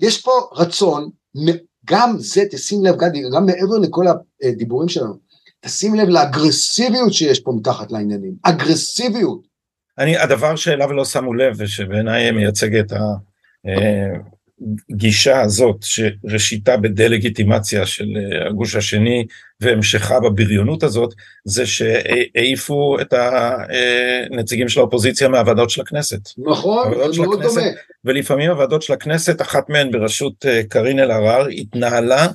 [0.00, 1.10] יש פה רצון,
[1.86, 4.04] גם זה, תשים לב גדי, גם מעבר לכל
[4.42, 5.14] הדיבורים שלנו,
[5.60, 9.40] תשים לב לאגרסיביות שיש פה מתחת לעניינים, אגרסיביות.
[9.98, 12.92] אני, הדבר שאליו לא שמו לב ושבעיניי מייצג את
[14.90, 19.26] הגישה הזאת שראשיתה בדה-לגיטימציה של אה, הגוש השני
[19.60, 23.14] והמשכה בבריונות הזאת זה שהעיפו את
[24.30, 26.20] הנציגים של האופוזיציה מהוועדות של הכנסת.
[26.38, 27.62] נכון, זה מאוד דומה.
[28.04, 32.26] ולפעמים הוועדות של הכנסת, אחת מהן בראשות אה, קארין אלהרר, התנהלה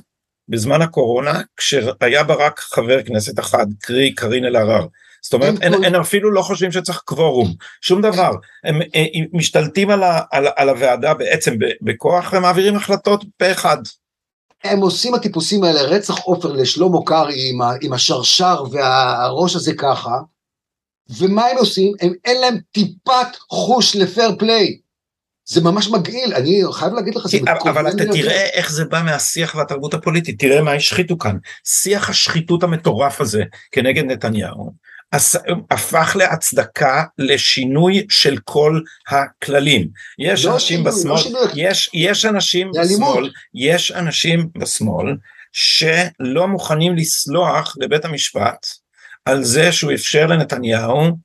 [0.48, 4.86] בזמן הקורונה כשהיה בה רק חבר כנסת אחד, קרי קארין אלהרר.
[5.26, 8.30] זאת אומרת, אין, אין, אפילו לא חושבים שצריך קוורום, שום דבר.
[8.64, 13.52] הם, הם, אה, הם משתלטים על, ה, על, על הוועדה בעצם בכוח ומעבירים החלטות פה
[13.52, 13.76] אחד.
[14.64, 20.18] הם עושים הטיפוסים האלה, רצח עופר לשלמה קרעי עם, עם השרשר והראש הזה ככה,
[21.18, 21.92] ומה הם עושים?
[22.00, 24.78] הם, אין להם טיפת חוש לפייר פליי.
[25.48, 27.70] זה ממש מגעיל, אני חייב להגיד לך, זה מקובל.
[27.70, 31.36] אבל אתה תראה איך זה בא מהשיח והתרבות הפוליטית, תראה מה השחיתו כאן.
[31.64, 34.72] שיח השחיתות המטורף הזה כנגד נתניהו,
[35.70, 39.88] הפך להצדקה לשינוי של כל הכללים.
[40.18, 45.16] יש לא אנשים שינוי, בשמאל, לא יש, יש אנשים בשמאל, יש אנשים בשמאל
[45.52, 48.66] שלא מוכנים לסלוח לבית המשפט
[49.24, 51.16] על זה שהוא אפשר לנתניהו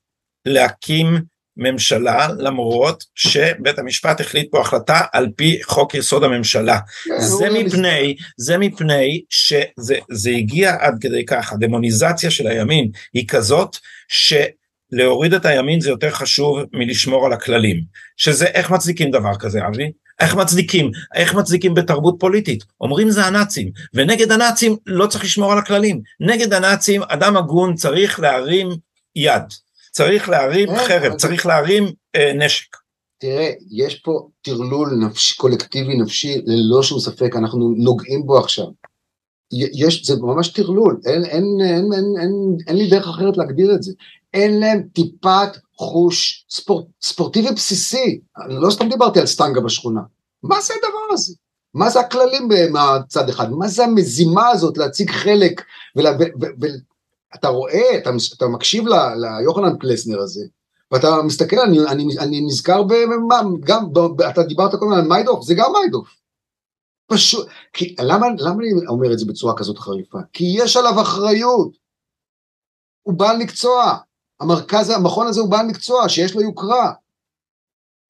[0.45, 1.21] להקים
[1.57, 6.79] ממשלה למרות שבית המשפט החליט פה החלטה על פי חוק יסוד הממשלה.
[7.05, 13.77] כן, זה מפני, זה מפני שזה הגיע עד כדי כך, הדמוניזציה של הימין היא כזאת
[14.07, 17.81] שלהוריד את הימין זה יותר חשוב מלשמור על הכללים.
[18.17, 19.91] שזה איך מצדיקים דבר כזה אבי?
[20.19, 20.91] איך מצדיקים?
[21.15, 22.63] איך מצדיקים בתרבות פוליטית?
[22.81, 26.01] אומרים זה הנאצים, ונגד הנאצים לא צריך לשמור על הכללים.
[26.19, 28.69] נגד הנאצים אדם הגון צריך להרים
[29.15, 29.43] יד.
[29.91, 31.83] צריך להרים כן, חרב, צריך להרים
[32.15, 32.77] אה, נשק.
[33.19, 38.65] תראה, יש פה טרלול נפש, קולקטיבי נפשי, ללא שום ספק, אנחנו נוגעים בו עכשיו.
[39.51, 43.83] יש, זה ממש טרלול, אין, אין, אין, אין, אין, אין לי דרך אחרת להגדיר את
[43.83, 43.91] זה.
[44.33, 48.19] אין להם טיפת חוש ספורט, ספורטיבי בסיסי.
[48.45, 50.01] אני לא סתם דיברתי על סטנגה בשכונה.
[50.43, 51.33] מה זה הדבר הזה?
[51.73, 53.51] מה זה הכללים מהצד אחד?
[53.51, 55.61] מה זה המזימה הזאת להציג חלק
[55.95, 56.65] ולה, ו, ו, ו,
[57.35, 60.45] אתה רואה, אתה, אתה מקשיב ליוחנן פלסנר הזה,
[60.91, 63.85] ואתה מסתכל, אני, אני, אני נזכר במה, גם,
[64.29, 66.21] אתה דיברת קודם על מיידוף, זה גם מיידוף.
[67.07, 70.19] פשוט, כי, למה, למה אני אומר את זה בצורה כזאת חריפה?
[70.33, 71.71] כי יש עליו אחריות.
[73.01, 73.97] הוא בעל מקצוע.
[74.39, 76.93] המרכז, המכון הזה הוא בעל מקצוע, שיש לו יוקרה.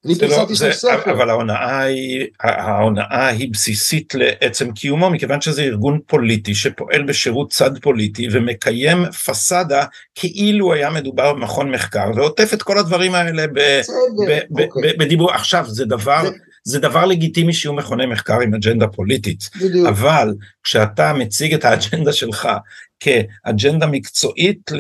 [0.06, 1.12] אני לא- פרסמתי שם ספר.
[1.12, 7.78] אבל ההונאה היא, ההונאה היא בסיסית לעצם קיומו, מכיוון שזה ארגון פוליטי שפועל בשירות צד
[7.82, 9.86] פוליטי ומקיים פסאדה
[10.16, 14.94] כאילו היה מדובר במכון מחקר, ועוטף את כל הדברים האלה אוקיי.
[14.98, 15.32] בדיבור.
[15.32, 16.30] עכשיו, זה דבר...
[16.64, 19.88] זה דבר לגיטימי שיהיו מכוני מחקר עם אג'נדה פוליטית, בדיוק.
[19.88, 20.34] אבל
[20.64, 22.50] כשאתה מציג את האג'נדה שלך
[23.00, 24.72] כאג'נדה מקצועית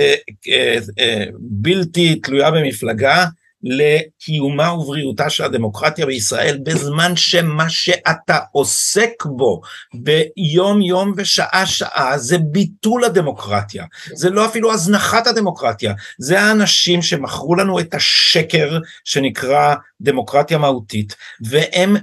[0.49, 3.25] אה, אה, בלתי תלויה במפלגה,
[3.63, 9.61] לקיומה ובריאותה של הדמוקרטיה בישראל בזמן שמה שאתה עוסק בו
[9.93, 13.85] ביום יום ושעה שעה זה ביטול הדמוקרטיה.
[14.13, 15.93] זה לא אפילו הזנחת הדמוקרטיה.
[16.19, 21.95] זה האנשים שמכרו לנו את השקר שנקרא דמוקרטיה מהותית והם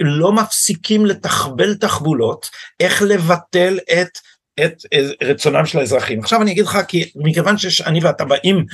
[0.00, 2.50] לא מפסיקים לתחבל תחבולות
[2.80, 4.18] איך לבטל את
[4.64, 4.82] את
[5.22, 6.20] רצונם של האזרחים.
[6.20, 8.64] עכשיו אני אגיד לך, כי מכיוון שאני ואתה באים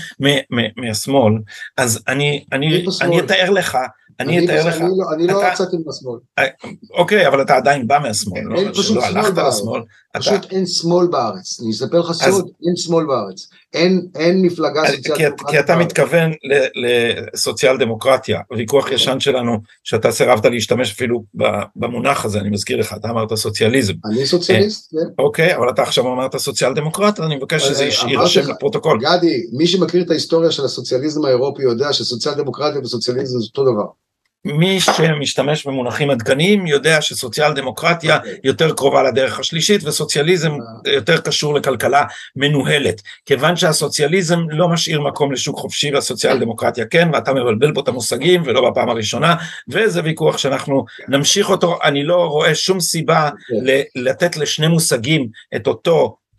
[0.76, 1.32] מהשמאל,
[1.76, 3.78] אז אני, אני, אני אתאר לך
[4.20, 4.76] אני אתאר לך.
[5.14, 6.18] אני לא יצאתי מהשמאל.
[6.38, 6.44] אה,
[6.94, 9.80] אוקיי, אבל אתה עדיין בא מהשמאל, לא שלא הלכת לשמאל.
[10.16, 13.48] פשוט אין שמאל בארץ, אני אספר לך סוד, אין שמאל בארץ.
[13.74, 15.46] אין מפלגה סוציאל דמוקרטית.
[15.48, 16.32] כי אתה מתכוון
[17.34, 18.90] לסוציאל דמוקרטיה, ויכוח.
[18.92, 21.24] ישן שלנו, שאתה סירבת להשתמש אפילו
[21.76, 23.92] במונח הזה, אני מזכיר לך, אתה אמרת סוציאליזם.
[24.04, 25.22] אני סוציאליסט, אה, כן.
[25.22, 28.98] אוקיי, אבל אתה עכשיו אמרת סוציאל דמוקרט, אני מבקש שזה יירשם לפרוטוקול.
[29.00, 33.86] גדי, מי שמכיר את ההיסטוריה של הסוציאליזם האירופי יודע שסוציאל דמוקרטיה וסוציאליזם זה אותו דבר.
[34.44, 38.16] מי שמשתמש במונחים עדכניים יודע שסוציאל דמוקרטיה.
[38.16, 38.38] אוקיי.
[38.44, 40.90] יותר קרובה לדרך השלישית וסוציאליזם uh.
[40.90, 42.04] יותר קשור לכלכלה
[42.36, 43.02] מנוהלת.
[43.26, 48.42] כיוון שהסוציאליזם לא משאיר מקום לשוק חופשי והסוציאל דמוקרטיה כן ואתה מבלבל פה את המושגים
[48.44, 49.34] ולא בפעם הראשונה
[49.68, 53.30] וזה ויכוח שאנחנו נמשיך אותו אני לא רואה שום סיבה.
[53.58, 53.84] אוקיי.
[53.96, 56.29] לתת לשני מושגים את אותו אה,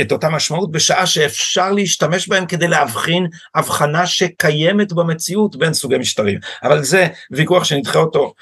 [0.00, 6.38] את אותה משמעות בשעה שאפשר להשתמש בהם כדי להבחין הבחנה שקיימת במציאות בין סוגי משטרים.
[6.62, 8.34] אבל זה ויכוח שנדחה אותו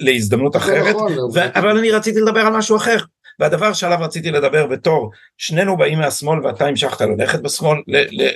[0.00, 0.94] להזדמנות אחרת.
[0.94, 1.12] נכון,
[1.54, 2.96] אבל אני רציתי לדבר על משהו אחר.
[3.38, 7.78] והדבר שעליו רציתי לדבר בתור שנינו באים מהשמאל ואתה המשכת ללכת בשמאל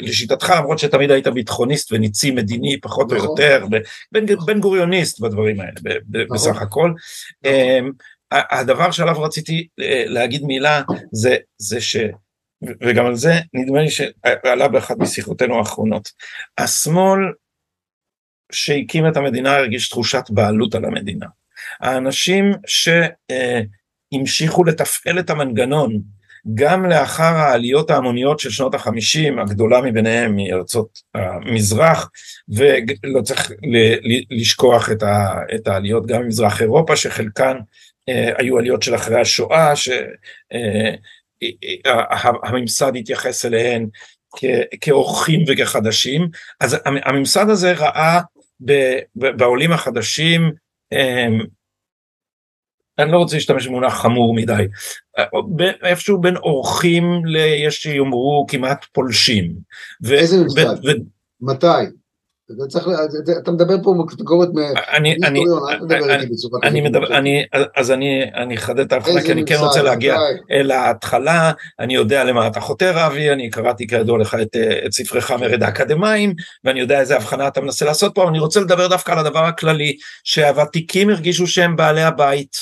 [0.00, 3.28] לשיטתך למרות שתמיד היית ביטחוניסט וניצי מדיני פחות או נכון.
[3.30, 3.66] יותר
[4.46, 5.72] בן גוריוניסט בדברים האלה
[6.10, 6.36] נכון.
[6.36, 6.92] בסך הכל.
[7.44, 7.90] אמ,
[8.32, 11.96] הדבר שעליו רציתי אה, להגיד מילה זה, זה ש...
[12.80, 16.08] וגם על זה נדמה לי שעלה באחת משיחותינו האחרונות.
[16.58, 17.18] השמאל
[18.52, 21.26] שהקים את המדינה הרגיש תחושת בעלות על המדינה.
[21.80, 22.52] האנשים
[24.12, 26.00] שהמשיכו לתפעל את המנגנון
[26.54, 32.10] גם לאחר העליות ההמוניות של שנות החמישים, הגדולה מביניהם מארצות המזרח,
[32.48, 33.52] ולא צריך
[34.30, 34.88] לשכוח
[35.54, 37.62] את העליות גם ממזרח אירופה, שחלקן אה,
[38.38, 39.72] היו עליות של אחרי השואה
[41.86, 43.86] שהממסד אה, התייחס אליהן
[44.80, 46.28] כאורחים וכחדשים,
[46.60, 48.20] אז הממסד הזה ראה
[49.14, 50.50] בעולים החדשים
[53.02, 54.66] אני לא רוצה להשתמש במונח חמור מדי,
[55.82, 59.52] איפשהו בין אורחים ליש שיאמרו כמעט פולשים.
[60.10, 60.64] איזה מושג?
[61.40, 61.66] מתי?
[62.56, 62.86] אתה צריך,
[63.42, 64.48] אתה מדבר פה בקטגוריות
[67.12, 67.44] אני,
[67.76, 70.16] אז אני אחדד את ההבחנה כי אני כן רוצה להגיע
[70.50, 74.56] אל ההתחלה, אני יודע למה אתה חותר אבי, אני קראתי כידוע לך את
[74.92, 76.34] ספרך מרד האקדמאים,
[76.64, 79.44] ואני יודע איזה הבחנה אתה מנסה לעשות פה, אבל אני רוצה לדבר דווקא על הדבר
[79.44, 82.56] הכללי, שהוותיקים הרגישו שהם בעלי הבית,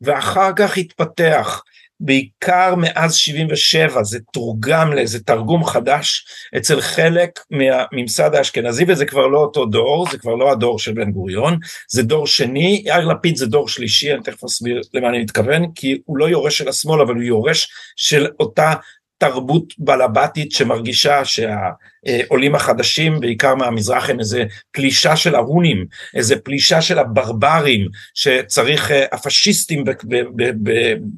[0.00, 1.62] ואחר כך התפתח.
[2.00, 6.26] בעיקר מאז 77 זה תורגם לאיזה תרגום חדש
[6.56, 11.10] אצל חלק מהממסד האשכנזי וזה כבר לא אותו דור, זה כבר לא הדור של בן
[11.10, 11.58] גוריון,
[11.90, 15.98] זה דור שני, יאיר לפיד זה דור שלישי, אני תכף אסביר למה אני מתכוון, כי
[16.04, 18.74] הוא לא יורש של השמאל אבל הוא יורש של אותה
[19.18, 26.98] תרבות בלבטית שמרגישה שהעולים החדשים בעיקר מהמזרח הם איזה פלישה של ההונים, איזה פלישה של
[26.98, 29.84] הברברים שצריך, אה, הפשיסטים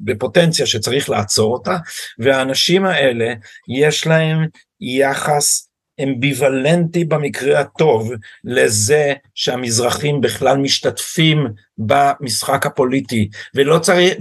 [0.03, 1.77] בפוטנציה שצריך לעצור אותה
[2.19, 3.33] והאנשים האלה
[3.69, 4.45] יש להם
[4.81, 5.66] יחס
[6.03, 8.11] אמביוולנטי במקרה הטוב
[8.43, 13.29] לזה שהמזרחים בכלל משתתפים במשחק הפוליטי.
[13.55, 14.13] ולא צריך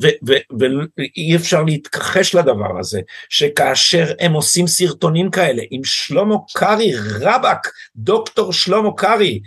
[0.59, 8.53] ואי אפשר להתכחש לדבר הזה שכאשר הם עושים סרטונים כאלה עם שלמה קרעי רבאק דוקטור
[8.53, 9.41] שלמה קרעי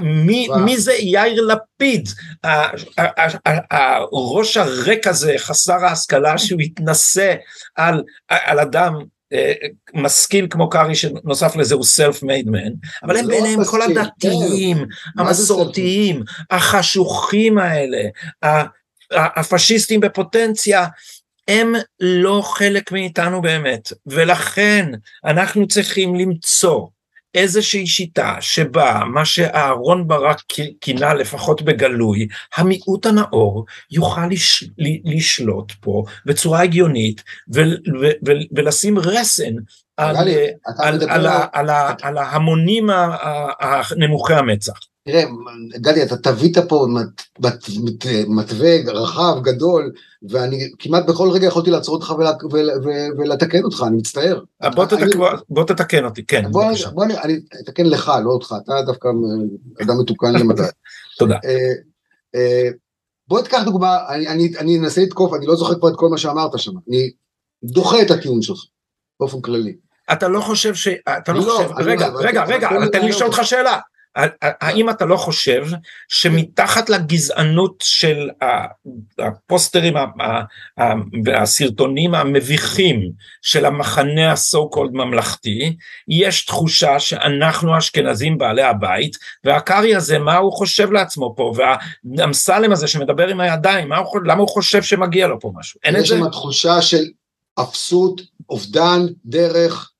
[0.00, 2.08] מי, מי זה יאיר לפיד?
[3.70, 7.34] הראש הריק הזה חסר ההשכלה שהוא התנשא
[7.76, 8.94] על, על אדם
[9.94, 14.76] משכיל כמו קארי שנוסף לזה הוא self made man, אבל הם לא ביניהם כל הדתיים,
[14.76, 15.20] כן.
[15.22, 18.02] המסורתיים, החשוכים האלה,
[19.10, 20.86] הפשיסטים בפוטנציה,
[21.48, 24.90] הם לא חלק מאיתנו באמת, ולכן
[25.24, 26.86] אנחנו צריכים למצוא
[27.34, 30.42] איזושהי שיטה שבה מה שאהרון ברק
[30.80, 34.64] כינה לפחות בגלוי, המיעוט הנאור יוכל לש,
[35.04, 37.22] לשלוט פה בצורה הגיונית
[37.54, 39.54] ו, ו, ו, ולשים רסן
[39.96, 40.28] על, על,
[40.78, 41.70] על, על, על,
[42.02, 42.86] על ההמונים
[43.60, 44.78] הנמוכי המצח.
[45.04, 45.24] תראה,
[45.76, 46.86] גדי, אתה תבית פה
[48.28, 49.92] מתווה רחב, גדול,
[50.28, 52.14] ואני כמעט בכל רגע יכולתי לעצור אותך
[53.18, 54.40] ולתקן אותך, אני מצטער.
[55.48, 56.50] בוא תתקן אותי, כן.
[56.50, 56.64] בוא
[57.24, 59.08] אני אתקן לך, לא אותך, אתה דווקא
[59.82, 60.62] אדם מתוקן למדי.
[61.18, 61.36] תודה.
[61.44, 61.72] אה,
[62.34, 62.68] אה,
[63.28, 63.98] בוא תקח דוגמה,
[64.58, 67.10] אני אנסה לתקוף, אני לא זוכר כבר את כל מה שאמרת שם, אני
[67.64, 68.58] דוחה את הטיעון שלך,
[69.20, 69.76] באופן כללי.
[70.12, 70.88] אתה לא חושב ש...
[71.18, 71.68] אתה לא, לא חושב...
[71.78, 73.78] רגע, רגע, רגע, תן לי לשאול אותך שאלה.
[74.42, 75.66] האם אתה לא חושב
[76.08, 78.30] שמתחת לגזענות של
[79.18, 79.94] הפוסטרים
[81.24, 83.10] והסרטונים המביכים
[83.42, 85.76] של המחנה הסו קולד ממלכתי,
[86.08, 92.86] יש תחושה שאנחנו אשכנזים בעלי הבית, והקארי הזה מה הוא חושב לעצמו פה, והאמסלם הזה
[92.86, 95.80] שמדבר עם הידיים, הוא, למה הוא חושב שמגיע לו פה משהו?
[95.98, 97.04] יש שם תחושה של
[97.60, 99.90] אפסות, אובדן, דרך,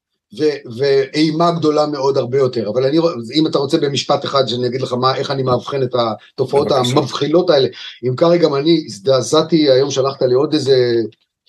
[0.77, 2.99] ואימה גדולה מאוד הרבה יותר, אבל אני,
[3.35, 7.51] אם אתה רוצה במשפט אחד שאני אגיד לך מה, איך אני מאבחן את התופעות המבחילות
[7.51, 7.69] האלה,
[8.09, 10.95] אם קרעי גם אני הזדעזעתי, היום שלחת לי עוד איזה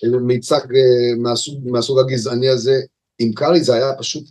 [0.02, 2.80] מיצג אה, מהסוג, מהסוג הגזעני הזה,
[3.18, 4.24] עם קרעי זה היה פשוט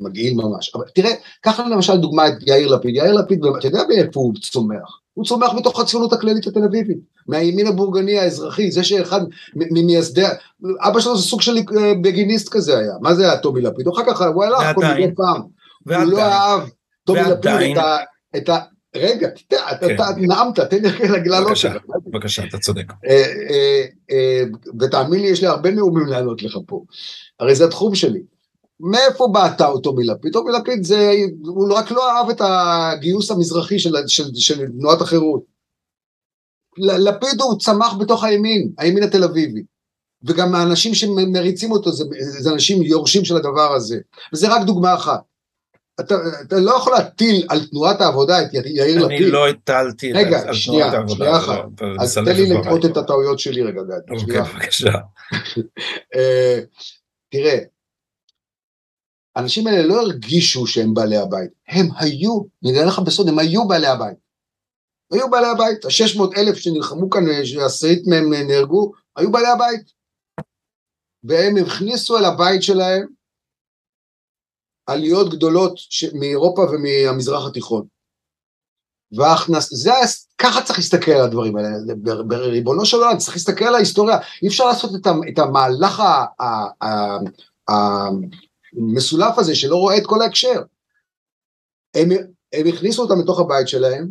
[0.00, 1.10] מגעיל ממש, אבל תראה,
[1.40, 5.03] קח למשל דוגמא את יאיר לפיד, יאיר לפיד, אתה יודע מאיפה הוא צומח?
[5.14, 6.98] הוא צומח בתוך הציונות הכללית התל אביבית,
[7.28, 9.20] מהימין הבורגני האזרחי, זה שאחד
[9.54, 10.24] ממייסדי,
[10.80, 13.88] אבא שלו זה סוג של אה, בגיניסט כזה היה, מה זה היה טומי לפיד?
[13.88, 15.42] אחר כך הוא הלך כל מיני פעם,
[15.86, 16.60] הוא לא אהב,
[17.04, 17.78] טומי לפיד,
[18.36, 18.58] את ה...
[18.96, 19.28] רגע,
[19.72, 19.96] אתה כן.
[20.16, 21.76] נעמת, תן לי לענות לך.
[22.06, 22.92] בבקשה, אתה צודק.
[23.06, 23.24] אה,
[24.10, 24.42] אה,
[24.80, 26.84] ותאמין לי, יש לי הרבה נאומים לענות לך פה,
[27.40, 28.22] הרי זה התחום שלי.
[28.90, 30.32] מאיפה באת אותו מלפיד?
[30.32, 31.10] טומי לפיד זה,
[31.46, 35.42] הוא רק לא אהב את הגיוס המזרחי של, של, של תנועת החירות.
[36.78, 39.62] לפיד הוא צמח בתוך הימין, הימין התל אביבי.
[40.24, 43.98] וגם האנשים שמריצים אותו זה, זה אנשים יורשים של הדבר הזה.
[44.32, 45.20] וזה רק דוגמה אחת.
[46.00, 49.22] אתה, אתה לא יכול להטיל על תנועת העבודה את יאיר לפיד.
[49.22, 51.24] אני לא הטלתי רגע, על שנייה, תנועת העבודה.
[51.24, 51.82] רגע, שנייה אחת.
[52.00, 54.20] אז תן לי לקרות את הטעויות שלי רגע, גד.
[54.20, 54.92] אוקיי, בבקשה.
[56.14, 56.60] אה,
[57.30, 57.58] תראה,
[59.36, 63.68] האנשים האלה לא הרגישו שהם בעלי הבית, הם היו, אני אגיד לך בסוד, הם היו
[63.68, 64.16] בעלי הבית.
[65.12, 69.92] היו בעלי הבית, ה-600 אלף שנלחמו כאן, שעשרית מהם נהרגו, היו בעלי הבית.
[71.24, 73.06] והם הכניסו אל הבית שלהם
[74.86, 76.04] עליות גדולות ש...
[76.04, 77.86] מאירופה ומהמזרח התיכון.
[79.16, 79.74] והכנס...
[79.74, 79.90] זה,
[80.38, 81.68] ככה צריך להסתכל על הדברים האלה,
[82.26, 84.90] בריבונו של עולם, צריך להסתכל על ההיסטוריה, אי אפשר לעשות
[85.28, 86.24] את המהלך ה...
[86.40, 86.44] ה...
[87.70, 88.08] ה...
[88.76, 90.62] המסולף הזה שלא רואה את כל ההקשר.
[91.94, 92.08] הם,
[92.52, 94.10] הם הכניסו אותם לתוך הבית שלהם,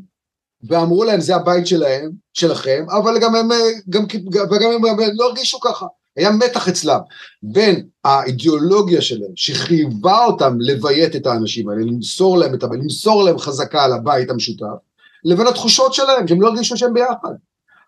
[0.63, 3.49] ואמרו להם זה הבית שלהם, שלכם, אבל גם הם,
[3.89, 4.03] גם,
[4.51, 5.85] וגם הם, הם לא הרגישו ככה.
[6.15, 6.99] היה מתח אצלם
[7.43, 13.37] בין האידיאולוגיה שלהם שחייבה אותם לביית את האנשים האלה, למסור להם את הבית, למסור להם
[13.37, 14.65] חזקה על הבית המשותף,
[15.25, 17.33] לבין התחושות שלהם, שהם לא הרגישו שהם ביחד.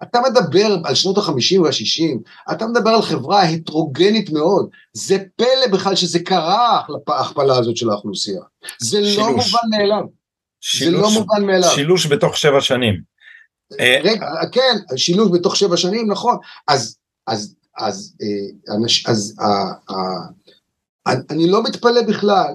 [0.10, 5.96] אתה מדבר על שנות החמישים והשישים, אתה מדבר על חברה הטרוגנית מאוד, זה פלא בכלל
[5.96, 8.42] שזה קרה, ההכפלה הזאת של האוכלוסייה.
[8.80, 9.28] זה לא שילוש.
[9.28, 10.04] לא מובן מאליו.
[10.62, 11.70] שילוש, זה לא מובן מאליו.
[11.70, 13.02] שילוש בתוך שבע שנים.
[13.80, 16.38] אה, רגע, כן, שילוש בתוך שבע שנים, נכון.
[16.68, 16.98] אז,
[17.28, 19.36] אז, אז, אה, אז,
[21.06, 22.54] אז אני לא מתפלא בכלל.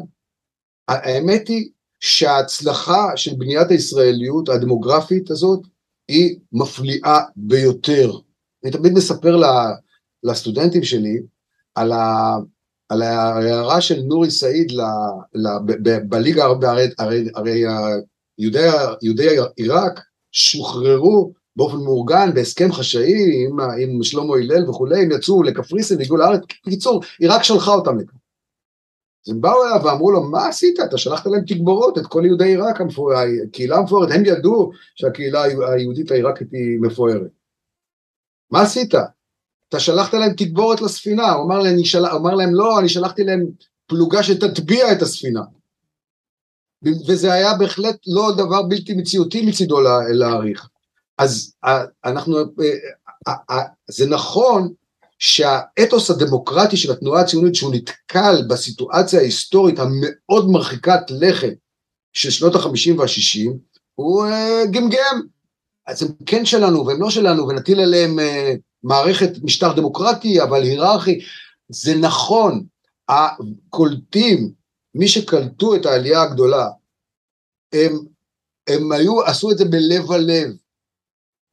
[0.89, 1.69] האמת היא
[2.01, 5.61] שההצלחה של בניית הישראליות הדמוגרפית הזאת
[6.11, 8.13] היא מפליאה ביותר.
[8.65, 9.41] אני תמיד מספר
[10.25, 11.21] לסטודנטים שלי
[11.75, 12.37] על, ה,
[12.89, 14.73] על ההערה של נורי סעיד
[16.09, 17.63] בליגה, הרי, הרי, הרי
[18.39, 18.69] יהודי,
[19.03, 20.01] יהודי עיראק
[20.33, 26.41] שוחררו באופן מאורגן בהסכם חשאי עם, עם שלמה הלל וכולי, הם יצאו לקפריסין והגיעו לארץ,
[26.67, 28.20] בקיצור, עיראק שלחה אותם לכאן.
[29.27, 30.81] אז הם באו אליו ואמרו לו, מה עשית?
[30.81, 32.81] אתה שלחת להם תגבורות, את כל יהודי עיראק,
[33.49, 37.31] הקהילה המפוארת, הם ידעו שהקהילה היהודית העיראקית היא מפוארת.
[38.51, 38.95] מה עשית?
[39.69, 42.07] אתה שלחת להם תגבורת לספינה, הוא אמר להם, של...
[42.07, 43.47] אמר להם לא, אני שלחתי להם
[43.87, 45.43] פלוגה שתטביע את הספינה.
[47.09, 49.81] וזה היה בהחלט לא דבר בלתי מציאותי מצידו
[50.15, 50.69] להעריך.
[51.19, 51.55] אז
[52.05, 52.37] אנחנו,
[53.91, 54.73] זה נכון
[55.21, 61.55] שהאתוס הדמוקרטי של התנועה הציונית שהוא נתקל בסיטואציה ההיסטורית המאוד מרחיקת לכת
[62.13, 63.59] של שנות החמישים והשישים,
[63.95, 65.21] הוא uh, גמגם.
[65.87, 68.23] אז הם כן שלנו והם לא שלנו ונטיל עליהם uh,
[68.83, 71.19] מערכת משטר דמוקרטי אבל היררכי.
[71.69, 72.65] זה נכון,
[73.09, 74.53] הקולטים,
[74.95, 76.69] מי שקלטו את העלייה הגדולה,
[77.73, 77.99] הם,
[78.69, 80.53] הם היו, עשו את זה בלב הלב,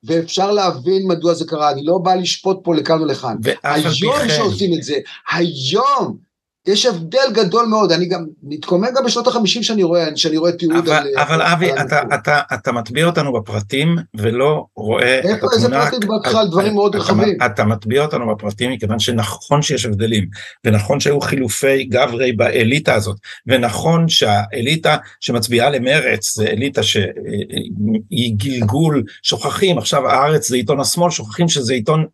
[0.08, 3.36] ואפשר להבין מדוע זה קרה, אני לא בא לשפוט פה לכאן ולכאן.
[3.64, 4.96] היום שעושים את זה,
[5.32, 6.27] היום
[6.68, 10.76] יש הבדל גדול מאוד, אני גם מתקומם גם בשנות החמישים שאני רואה, שאני רואה תיעוד
[10.76, 11.08] אבל, על...
[11.18, 15.54] אבל על אבי, אתה, אתה, אתה מטביע אותנו בפרטים ולא רואה את התמונה...
[15.56, 16.46] איזה פרטים בהתחלה?
[16.46, 17.38] דברים מאוד רחבים.
[17.46, 20.26] אתה מטביע אותנו בפרטים מכיוון שנכון שיש הבדלים,
[20.66, 29.78] ונכון שהיו חילופי גברי באליטה הזאת, ונכון שהאליטה שמצביעה למרץ זה אליטה שהיא גלגול, שוכחים,
[29.78, 32.06] עכשיו הארץ זה עיתון השמאל, שוכחים שזה עיתון,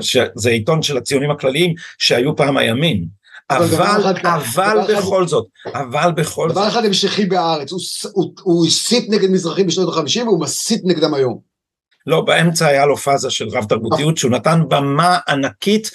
[0.00, 3.19] שזה עיתון של הציונים הכלליים שהיו פעם הימין.
[3.50, 6.56] אבל, אבל בכל זאת, אבל בכל זאת.
[6.56, 7.72] דבר אחד המשכי בארץ,
[8.42, 11.50] הוא הסית נגד מזרחים בשנות ה-50 והוא מסית נגדם היום.
[12.06, 15.90] לא, באמצע היה לו פאזה של רב תרבותיות שהוא נתן במה ענקית,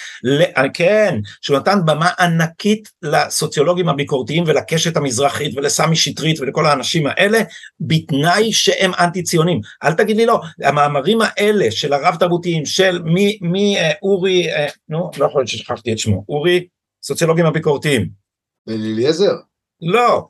[0.74, 7.40] כן, שהוא נתן במה ענקית לסוציולוגים הביקורתיים ולקשת המזרחית ולסמי שטרית ולכל האנשים האלה,
[7.80, 9.62] בתנאי שהם אנטי ציונים.
[9.84, 14.68] אל תגיד לי לא, המאמרים האלה של הרב תרבותיים, של מי, מי אה, אורי, אה,
[14.90, 16.66] נו, לא יכול להיות ששכחתי את שמו, אורי,
[17.06, 18.10] סוציולוגים הביקורתיים.
[18.70, 19.36] אליעזר?
[19.82, 20.28] לא,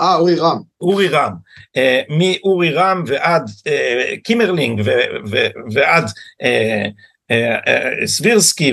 [0.00, 0.60] אה, אורי רם.
[0.80, 1.32] אורי רם.
[1.76, 4.90] אה, מאורי רם ועד אה, קימרלינג ו,
[5.30, 5.36] ו,
[5.72, 6.04] ועד
[6.42, 6.86] אה,
[7.30, 8.72] אה, אה, סבירסקי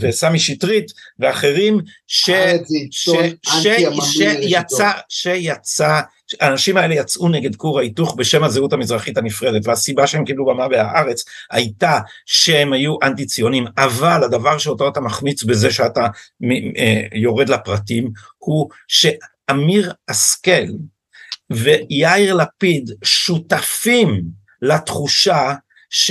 [0.00, 0.86] וסמי שטרית
[1.18, 2.30] ואחרים ש,
[2.90, 3.10] ש,
[3.42, 3.66] ש,
[4.02, 6.00] שיצא, שיצא,
[6.40, 11.24] האנשים האלה יצאו נגד כור ההיתוך בשם הזהות המזרחית הנפרדת והסיבה שהם קיבלו במה בהארץ
[11.50, 16.06] הייתה שהם היו אנטי ציונים אבל הדבר שאותו אתה מחמיץ בזה שאתה
[16.76, 19.06] אה, יורד לפרטים הוא ש...
[19.50, 20.66] אמיר השכל
[21.50, 24.22] ויאיר לפיד שותפים
[24.62, 25.54] לתחושה
[25.90, 26.10] ש...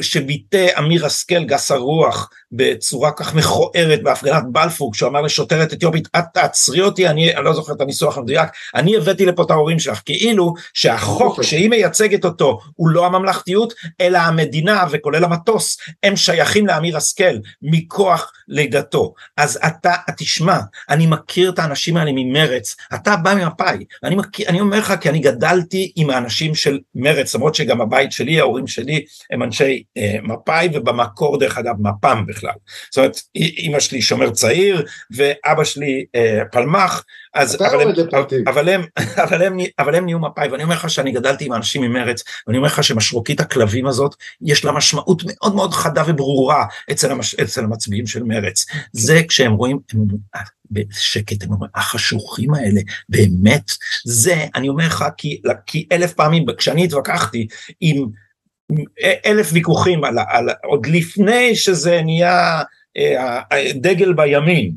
[0.00, 6.24] שביטא אמיר השכל גס הרוח בצורה כך מכוערת בהפגנת בלפור כשהוא אמר לשוטרת אתיופית את
[6.34, 10.00] תעצרי אותי אני, אני לא זוכר את הניסוח המדויק אני הבאתי לפה את ההורים שלך
[10.04, 16.96] כאילו שהחוק שהיא מייצגת אותו הוא לא הממלכתיות אלא המדינה וכולל המטוס הם שייכים לאמיר
[16.96, 19.14] השכל מכוח לידתו.
[19.36, 20.58] אז אתה תשמע
[20.88, 24.16] אני מכיר את האנשים האלה ממרץ אתה בא ממפא"י אני,
[24.48, 28.66] אני אומר לך כי אני גדלתי עם האנשים של מרץ למרות שגם הבית שלי ההורים
[28.66, 32.52] שלי הם אנשי אה, מפא"י ובמקור דרך אגב מפ"ם בכלל.
[32.90, 37.04] זאת אומרת, אימא שלי שומר צעיר ואבא שלי אה, פלמח,
[37.34, 37.88] אז, אבל, הם,
[38.46, 38.82] אבל, הם,
[39.24, 42.58] אבל, הם, אבל הם נהיו מפא"י, ואני אומר לך שאני גדלתי עם אנשים ממרץ, ואני
[42.58, 47.64] אומר לך שמשרוקית הכלבים הזאת, יש לה משמעות מאוד מאוד חדה וברורה אצל, המש, אצל
[47.64, 48.66] המצביעים של מרץ.
[48.92, 50.00] זה כשהם רואים, הם
[50.70, 53.70] בשקט, הם אומרים, החשוכים האלה, באמת,
[54.04, 57.46] זה, אני אומר לך, כי, כי אלף פעמים, כשאני התווכחתי
[57.80, 58.06] עם
[59.26, 62.62] אלף ויכוחים על, על, עוד לפני שזה נהיה
[62.96, 63.40] אה,
[63.74, 64.72] דגל בימין.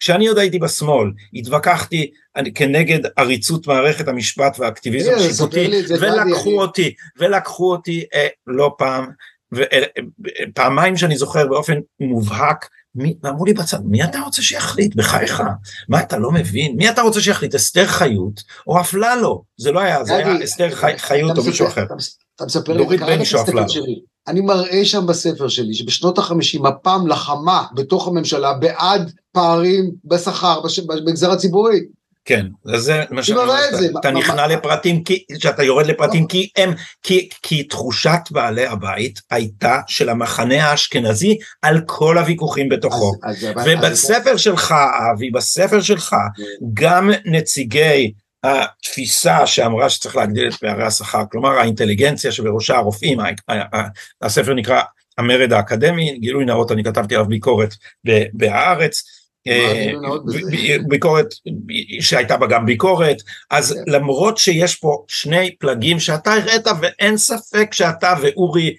[0.00, 2.10] כשאני עוד הייתי בשמאל, התווכחתי
[2.54, 5.70] כנגד עריצות מערכת המשפט והאקטיביזם השיפוטי,
[6.00, 9.10] ולקחו אותי, ולקחו אותי אה, לא פעם,
[10.78, 12.68] אה, שאני זוכר באופן מובהק,
[13.22, 14.94] ואמרו לי בצד, מי אתה רוצה שיחליט?
[14.94, 15.42] בחייך,
[15.88, 16.76] מה אתה לא מבין?
[16.76, 17.54] מי אתה רוצה שיחליט?
[17.54, 19.44] אסתר חיות או אפללו?
[19.56, 21.84] זה לא היה, זה היה אסתר חיות או מישהו אחר.
[22.38, 24.00] אתה מספר לי, את הספר שלי.
[24.28, 31.30] אני מראה שם בספר שלי שבשנות החמישים מפ"ם לחמה בתוך הממשלה בעד פערים בשכר במגזר
[31.30, 31.80] הציבורי.
[32.24, 33.54] כן, זה מה שאני אומר,
[34.00, 35.02] אתה נכנע לפרטים,
[35.38, 36.74] שאתה יורד לפרטים, כי הם,
[37.42, 43.12] כי תחושת בעלי הבית הייתה של המחנה האשכנזי על כל הוויכוחים בתוכו.
[43.66, 44.74] ובספר שלך,
[45.12, 46.42] אבי, בספר שלך, כן.
[46.74, 48.12] גם נציגי
[48.44, 53.18] התפיסה שאמרה שצריך להגדיל את פערי השכר, כלומר האינטליגנציה שבראשה הרופאים,
[54.22, 54.82] הספר נקרא
[55.18, 57.74] המרד האקדמי, גילוי נאות, אני כתבתי עליו ביקורת
[58.32, 59.02] בהארץ,
[59.48, 59.92] אה,
[60.88, 61.26] ביקורת
[62.00, 63.16] שהייתה בה גם ביקורת,
[63.50, 63.92] אז כן.
[63.92, 68.76] למרות שיש פה שני פלגים שאתה הראית ואין ספק שאתה ואורי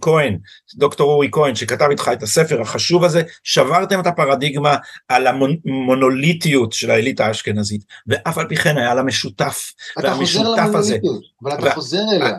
[0.00, 0.38] כהן,
[0.74, 4.76] דוקטור אורי כהן שכתב איתך את הספר החשוב הזה, שברתם את הפרדיגמה
[5.08, 9.72] על המונוליטיות של האליטה האשכנזית, ואף על פי כן היה לה משותף,
[10.02, 10.96] והמשותף הזה.
[11.42, 12.34] אבל אתה חוזר אליה.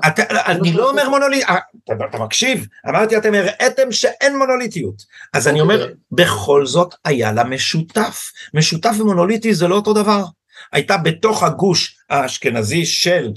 [0.46, 5.82] אני לא אומר מונוליטיות, אה, אתה מקשיב, אמרתי אתם הראיתם שאין מונוליטיות, אז אני אומר,
[5.82, 5.96] אוקיי.
[6.12, 10.24] בכל זאת היה לה משותף, משותף ומונוליטי זה לא אותו דבר.
[10.74, 13.32] הייתה בתוך הגוש האשכנזי של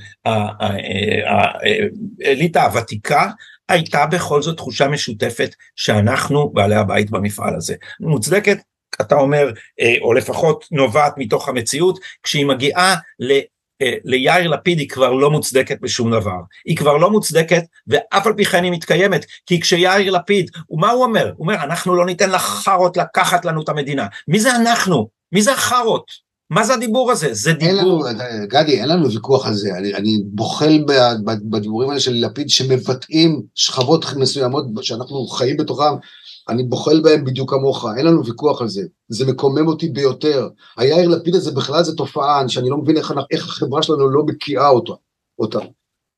[2.25, 3.31] האליטה הוותיקה,
[3.73, 7.75] הייתה בכל זאת תחושה משותפת שאנחנו בעלי הבית במפעל הזה.
[8.01, 8.59] מוצדקת,
[9.01, 9.51] אתה אומר,
[9.81, 13.33] אה, או לפחות נובעת מתוך המציאות, כשהיא מגיעה ל...
[13.83, 16.39] אה, ליאיר לפיד היא כבר לא מוצדקת בשום דבר.
[16.65, 19.27] היא כבר לא מוצדקת ואף על פי כן היא מתקיימת.
[19.47, 21.33] כי כשיאיר לפיד, ומה הוא אומר?
[21.37, 24.07] הוא אומר אנחנו לא ניתן לחארות לקחת לנו את המדינה.
[24.29, 25.09] מי זה אנחנו?
[25.33, 26.22] מי זה החארות?
[26.53, 27.29] מה זה הדיבור הזה?
[27.33, 27.69] זה דיבור...
[27.69, 28.01] אין לנו,
[28.49, 29.75] גדי, אין לנו ויכוח על זה.
[29.79, 30.85] אני, אני בוחל
[31.45, 35.95] בדיבורים האלה של לפיד שמבטאים שכבות מסוימות שאנחנו חיים בתוכם,
[36.49, 38.83] אני בוחל בהם בדיוק כמוך, אין לנו ויכוח על זה.
[39.09, 40.49] זה מקומם אותי ביותר.
[40.77, 44.69] היאיר לפיד הזה בכלל זה תופעה שאני לא מבין איך, איך החברה שלנו לא בקיאה
[44.69, 44.93] אותה.
[45.39, 45.59] אותה.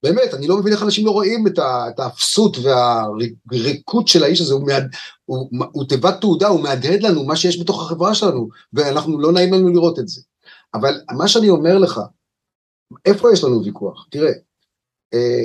[0.05, 4.67] באמת, אני לא מבין איך אנשים לא רואים את האפסות והריקות של האיש הזה, הוא,
[4.67, 4.85] מהד,
[5.25, 9.53] הוא, הוא תיבת תעודה, הוא מהדהד לנו מה שיש בתוך החברה שלנו, ואנחנו לא נעים
[9.55, 10.23] לנו לראות את זה.
[10.75, 12.01] אבל מה שאני אומר לך,
[13.05, 14.07] איפה יש לנו ויכוח?
[14.11, 14.33] תראה,
[15.15, 15.45] אה,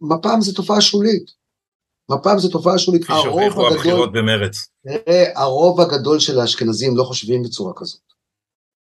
[0.00, 1.30] מפ"ם זה תופעה שולית.
[2.10, 3.04] מפ"ם זו תופעה שולית.
[3.04, 4.68] כפי שהוכיחו הבחירות במרץ.
[4.82, 8.13] תראה, הרוב הגדול של האשכנזים לא חושבים בצורה כזאת.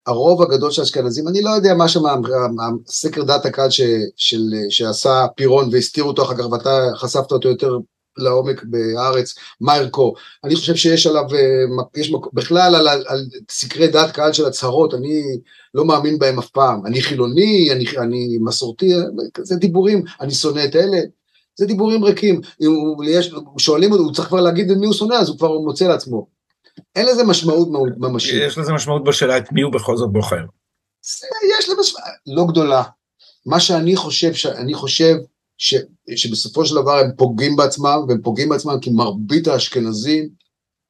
[0.06, 2.02] הרוב הגדול של האשכנזים, אני לא יודע מה שם
[2.88, 3.80] הסקר דעת הקהל ש,
[4.16, 7.78] של, שעשה פירון והסתיר אותו אחר כך ואתה חשפת אותו יותר
[8.18, 10.14] לעומק בארץ, מה ערכו.
[10.44, 14.94] אני חושב שיש עליו, אה, יש בכלל על, על, על סקרי דעת קהל של הצהרות,
[14.94, 15.22] אני
[15.74, 16.86] לא מאמין בהם אף פעם.
[16.86, 18.92] אני חילוני, אני, אני מסורתי,
[19.38, 20.98] זה דיבורים, אני שונא את אלה.
[21.58, 25.14] זה דיבורים ריקים, אם הוא, יש, שואלים הוא צריך כבר להגיד את מי הוא שונא,
[25.14, 26.41] אז הוא כבר מוצא לעצמו.
[26.96, 27.68] אין לזה משמעות
[27.98, 28.34] ממשית.
[28.46, 30.44] יש לזה משמעות בשאלה את מי הוא בכל זאת בוחר.
[31.58, 32.82] יש לזה משמעות, לא גדולה.
[33.46, 35.14] מה שאני חושב, שאני חושב
[35.58, 35.74] ש,
[36.16, 40.28] שבסופו של דבר הם פוגעים בעצמם, והם פוגעים בעצמם כי מרבית האשכנזים,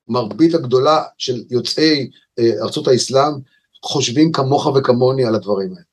[0.09, 3.33] מרבית הגדולה של יוצאי אה, ארצות האסלאם,
[3.85, 5.85] חושבים כמוך וכמוני על הדברים האלה.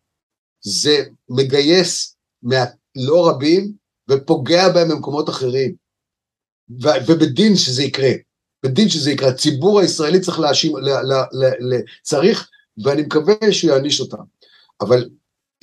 [0.61, 2.65] זה מגייס מה,
[2.95, 3.73] לא רבים
[4.09, 5.75] ופוגע בהם במקומות אחרים.
[6.83, 8.11] ו- ובדין שזה יקרה,
[8.63, 10.73] בדין שזה יקרה, הציבור הישראלי צריך להאשים,
[12.03, 12.49] צריך,
[12.83, 14.23] ואני מקווה שהוא יעניש אותם.
[14.81, 15.09] אבל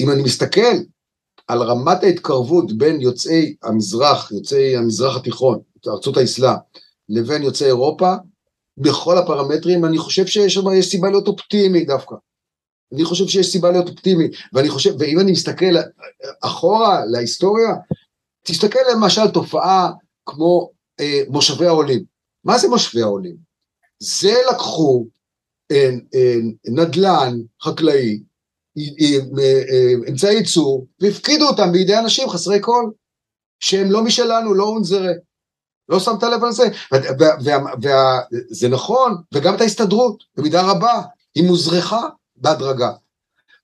[0.00, 0.76] אם אני מסתכל
[1.48, 6.56] על רמת ההתקרבות בין יוצאי המזרח, יוצאי המזרח התיכון, ארצות האסלאם,
[7.08, 8.14] לבין יוצאי אירופה,
[8.78, 12.14] בכל הפרמטרים, אני חושב שיש שם, יש סיבה להיות אופטימי דווקא.
[12.92, 15.74] אני חושב שיש סיבה להיות אופטימי, ואני חושב, ואם אני מסתכל
[16.42, 17.74] אחורה להיסטוריה,
[18.42, 19.90] תסתכל למשל תופעה
[20.26, 20.70] כמו
[21.00, 22.15] אה, מושבי העולים.
[22.46, 23.36] מה זה מושבי העולים?
[23.98, 25.06] זה לקחו
[25.72, 26.34] אה, אה,
[26.66, 28.22] נדל"ן חקלאי,
[28.78, 32.90] אה, אמצעי ייצור, והפקידו אותם בידי אנשים חסרי כל,
[33.60, 35.12] שהם לא משלנו, לא אונזרה.
[35.88, 36.64] לא שמת לב על זה?
[37.82, 41.02] וזה נכון, וגם את ההסתדרות, במידה רבה,
[41.34, 42.92] היא מוזרחה בהדרגה.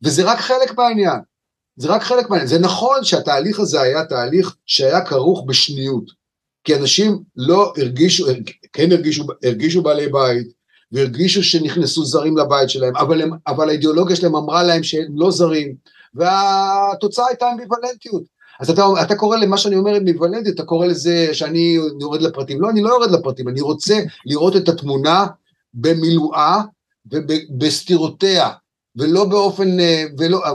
[0.05, 1.21] וזה רק חלק מהעניין.
[1.77, 2.49] זה רק חלק מהעניין.
[2.49, 6.22] זה נכון שהתהליך הזה היה תהליך שהיה כרוך בשניות,
[6.65, 8.27] כי אנשים לא הרגישו,
[8.73, 10.47] כן הרגישו, הרגישו בעלי בית,
[10.93, 15.75] והרגישו שנכנסו זרים לבית שלהם, אבל, הם, אבל האידיאולוגיה שלהם אמרה להם שהם לא זרים,
[16.15, 18.23] והתוצאה הייתה אמביוולנטיות.
[18.61, 22.61] אז אתה, אתה קורא למה שאני אומר אמביוולנטיות, אתה קורא לזה שאני יורד לפרטים.
[22.61, 25.27] לא, אני לא יורד לפרטים, אני רוצה לראות את התמונה
[25.75, 26.63] במילואה
[27.07, 28.51] ובסתירותיה,
[28.97, 29.77] ולא באופן,
[30.19, 30.53] ולא, אה,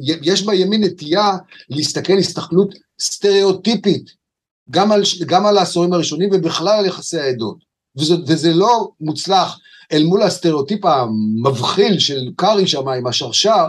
[0.00, 1.32] יש בימין נטייה
[1.70, 4.23] להסתכל הסתכלות סטריאוטיפית,
[4.70, 7.56] גם על, גם על העשורים הראשונים ובכלל על יחסי העדות,
[7.98, 9.58] וזה, וזה לא מוצלח
[9.92, 13.66] אל מול הסטריאוטיפ המבחיל של קארי שם עם השרשרת,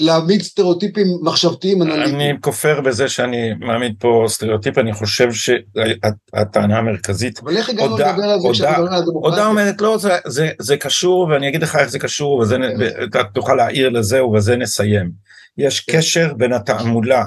[0.00, 2.14] להעמיד סטריאוטיפים מחשבתיים אנליטיים.
[2.14, 8.22] אני כופר בזה שאני מעמיד פה סטריאוטיפ, אני חושב שהטענה המרכזית, אבל איך הגענו לדבר
[8.22, 9.30] על זה כשאתה מדבר על הדמוקרטיה?
[9.30, 12.56] הודעה אומרת לא, זה, זה, זה קשור ואני אגיד לך איך זה קשור, וזה,
[13.04, 15.10] אתה תוכל להעיר לזה ובזה נסיים.
[15.58, 15.96] יש כן.
[15.96, 17.24] קשר בין התעמולה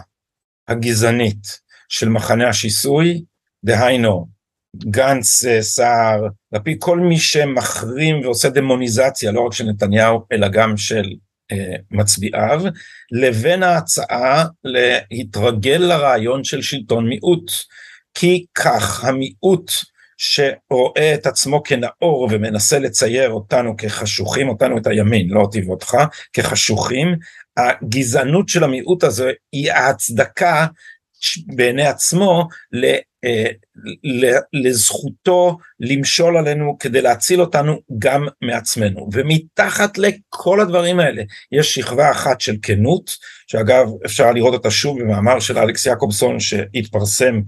[0.68, 1.63] הגזענית
[1.94, 3.24] של מחנה השיסוי,
[3.66, 4.28] דהיינו
[4.78, 10.78] גנץ, אה, סער, לפיד, כל מי שמחרים ועושה דמוניזציה לא רק של נתניהו אלא גם
[10.78, 11.04] של
[11.52, 12.62] אה, מצביעיו,
[13.12, 17.52] לבין ההצעה להתרגל לרעיון של שלטון מיעוט.
[18.14, 19.72] כי כך המיעוט
[20.18, 25.98] שרואה את עצמו כנאור ומנסה לצייר אותנו כחשוכים, אותנו את הימין, לא אותי ואותך,
[26.34, 27.16] כחשוכים,
[27.58, 30.66] הגזענות של המיעוט הזה היא ההצדקה
[31.48, 32.48] בעיני עצמו
[33.26, 33.52] אה,
[34.54, 39.10] לזכותו למשול עלינו כדי להציל אותנו גם מעצמנו.
[39.14, 43.12] ומתחת לכל הדברים האלה יש שכבה אחת של כנות,
[43.48, 47.42] שאגב אפשר לראות אותה שוב במאמר של אלכס יעקובסון שהתפרסם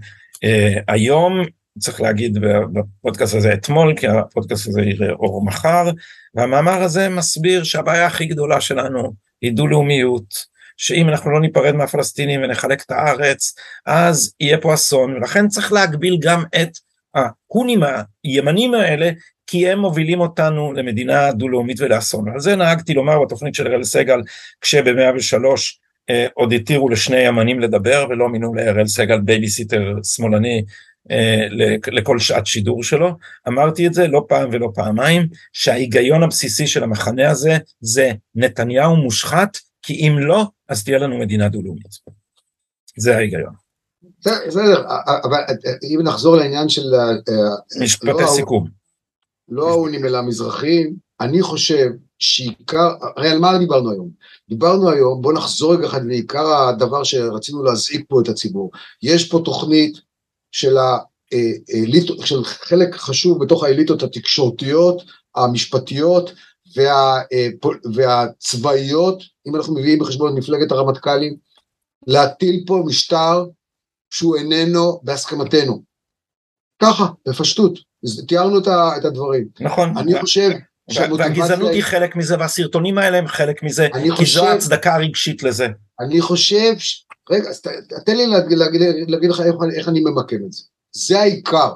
[0.44, 1.44] אה, היום,
[1.80, 2.38] צריך להגיד
[2.74, 5.90] בפודקאסט הזה אתמול, כי הפודקאסט הזה יראה אור מחר,
[6.36, 10.55] והמאמר הזה מסביר שהבעיה הכי גדולה שלנו היא דו-לאומיות.
[10.78, 13.56] שאם אנחנו לא ניפרד מהפלסטינים ונחלק את הארץ,
[13.86, 16.72] אז יהיה פה אסון, ולכן צריך להגביל גם את
[17.16, 17.84] ההונים
[18.24, 19.10] הימנים האלה,
[19.48, 22.30] כי הם מובילים אותנו למדינה דו-לאומית ולאסון.
[22.30, 24.22] על זה נהגתי לומר בתוכנית של אראל סגל,
[24.62, 25.36] כשב-103
[26.10, 30.64] אה, עוד התירו לשני ימנים לדבר ולא מינו לאראל סגל בייביסיטר שמאלני
[31.12, 31.48] אה,
[31.88, 33.12] לכל שעת שידור שלו,
[33.48, 39.58] אמרתי את זה לא פעם ולא פעמיים, שההיגיון הבסיסי של המחנה הזה זה נתניהו מושחת,
[39.86, 41.86] כי אם לא, אז תהיה לנו מדינה דו-לאומית.
[42.98, 43.54] זה ההיגיון.
[44.26, 44.86] בסדר,
[45.24, 45.40] אבל
[45.84, 46.94] אם נחזור לעניין של...
[46.94, 48.68] אה, משפטי לא סיכום.
[49.50, 54.10] לא האונים אלא המזרחים, אני חושב שעיקר, הרי על מה דיברנו היום?
[54.50, 58.72] דיברנו היום, בואו נחזור רגע אחד לעיקר הדבר שרצינו להזעיק פה את הציבור.
[59.04, 59.98] יש פה תוכנית
[60.52, 65.04] של, האליטות, של חלק חשוב בתוך האליטות התקשורתיות,
[65.36, 66.34] המשפטיות,
[66.76, 67.48] וה, אה,
[67.94, 71.36] והצבאיות, אם אנחנו מביאים בחשבון את מפלגת הרמטכ"לים,
[72.08, 73.46] להטיל פה משטר
[74.10, 75.84] שהוא איננו בהסכמתנו.
[76.82, 77.80] ככה, בפשטות,
[78.28, 78.60] תיארנו
[78.98, 79.48] את הדברים.
[79.60, 79.98] נכון.
[79.98, 80.50] אני חושב
[81.18, 85.68] והגזענות היא חלק מזה והסרטונים האלה הם חלק מזה, כי זו ההצדקה הרגשית לזה.
[86.00, 86.74] אני חושב,
[87.30, 87.50] רגע,
[88.06, 88.28] תן לי
[89.08, 89.42] להגיד לך
[89.76, 90.64] איך אני ממקם את זה.
[90.92, 91.74] זה העיקר.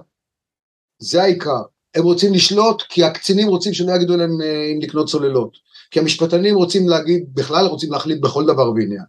[0.99, 1.61] זה העיקר.
[1.95, 5.57] הם רוצים לשלוט כי הקצינים רוצים שלא יגידו להם אה, אם לקנות צוללות.
[5.91, 9.03] כי המשפטנים רוצים להגיד, בכלל רוצים להחליט בכל דבר בעניין.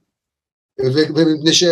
[0.84, 1.64] ומפני ש...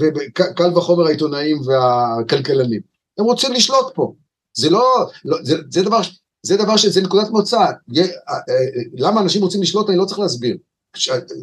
[0.00, 2.80] וקל וחומר העיתונאים והכלכלנים.
[3.18, 4.14] הם רוצים לשלוט פה.
[4.52, 6.00] זה לא, לא זה, זה דבר,
[6.42, 7.58] זה דבר שזה נקודת מוצא.
[7.58, 8.54] אה, אה,
[8.92, 10.56] למה אנשים רוצים לשלוט אני לא צריך להסביר.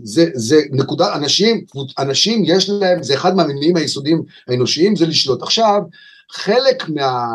[0.03, 1.65] זה, זה נקודה, אנשים,
[1.99, 5.41] אנשים יש להם, זה אחד מהמניעים היסודיים האנושיים, זה לשלוט.
[5.41, 5.81] עכשיו,
[6.31, 7.25] חלק מה,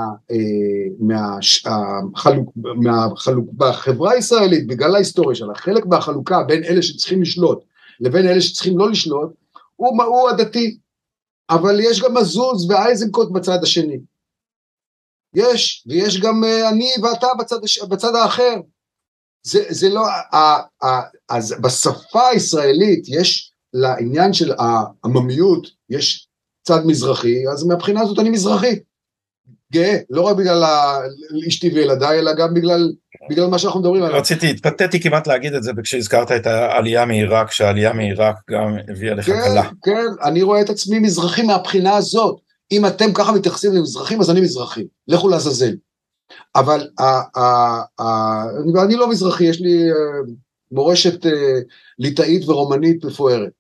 [1.01, 7.65] מהחלוק, מהחלוק, בחברה הישראלית, בגלל ההיסטוריה שלה, חלק מהחלוקה בין אלה שצריכים לשלוט
[8.01, 9.33] לבין אלה שצריכים לא לשלוט,
[9.77, 10.79] הוא, הוא הדתי.
[11.51, 13.99] אבל יש גם מזוז ואייזנקוט בצד השני.
[15.35, 17.57] יש, ויש גם אה, אני ואתה בצד,
[17.89, 18.55] בצד האחר.
[19.43, 20.37] זה, זה לא, ה,
[20.87, 26.29] ה, אז בשפה הישראלית יש לעניין של העממיות, יש
[26.63, 28.79] צד מזרחי, אז מהבחינה הזאת אני מזרחי.
[29.73, 30.65] גאה, לא רק בגלל
[31.49, 32.93] אשתי וילדיי, אלא גם בגלל,
[33.31, 34.19] בגלל מה שאנחנו מדברים עליו.
[34.19, 39.27] רציתי, התפתיתי כמעט להגיד את זה כשהזכרת את העלייה מעיראק, שהעלייה מעיראק גם הביאה לך
[39.27, 39.69] כן, קלה.
[39.85, 42.41] כן, אני רואה את עצמי מזרחי מהבחינה הזאת.
[42.73, 44.85] אם אתם ככה מתייחסים למזרחים, אז אני מזרחי.
[45.09, 45.75] לכו לעזאזל.
[46.57, 47.05] אבל ה,
[47.39, 48.43] ה, ה,
[48.85, 50.31] אני, לא מזרחי, יש לי uh,
[50.73, 51.29] מורשת uh,
[51.99, 53.51] ליטאית ורומנית מפוארת.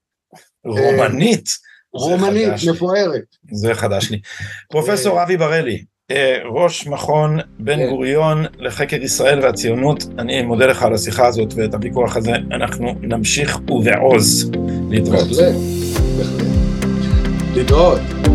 [0.64, 1.48] רומנית?
[1.94, 3.22] רומנית, מפוארת.
[3.52, 4.20] זה חדש לי.
[4.70, 5.84] פרופסור אבי בראלי,
[6.54, 7.88] ראש מכון בן כן.
[7.88, 13.58] גוריון לחקר ישראל והציונות, אני מודה לך על השיחה הזאת ואת הוויכוח הזה, אנחנו נמשיך
[13.70, 14.50] ובעוז
[14.90, 15.28] להתראות.
[15.28, 15.54] בהחלט,
[16.18, 16.46] בהחלט.
[17.54, 18.31] להתראות.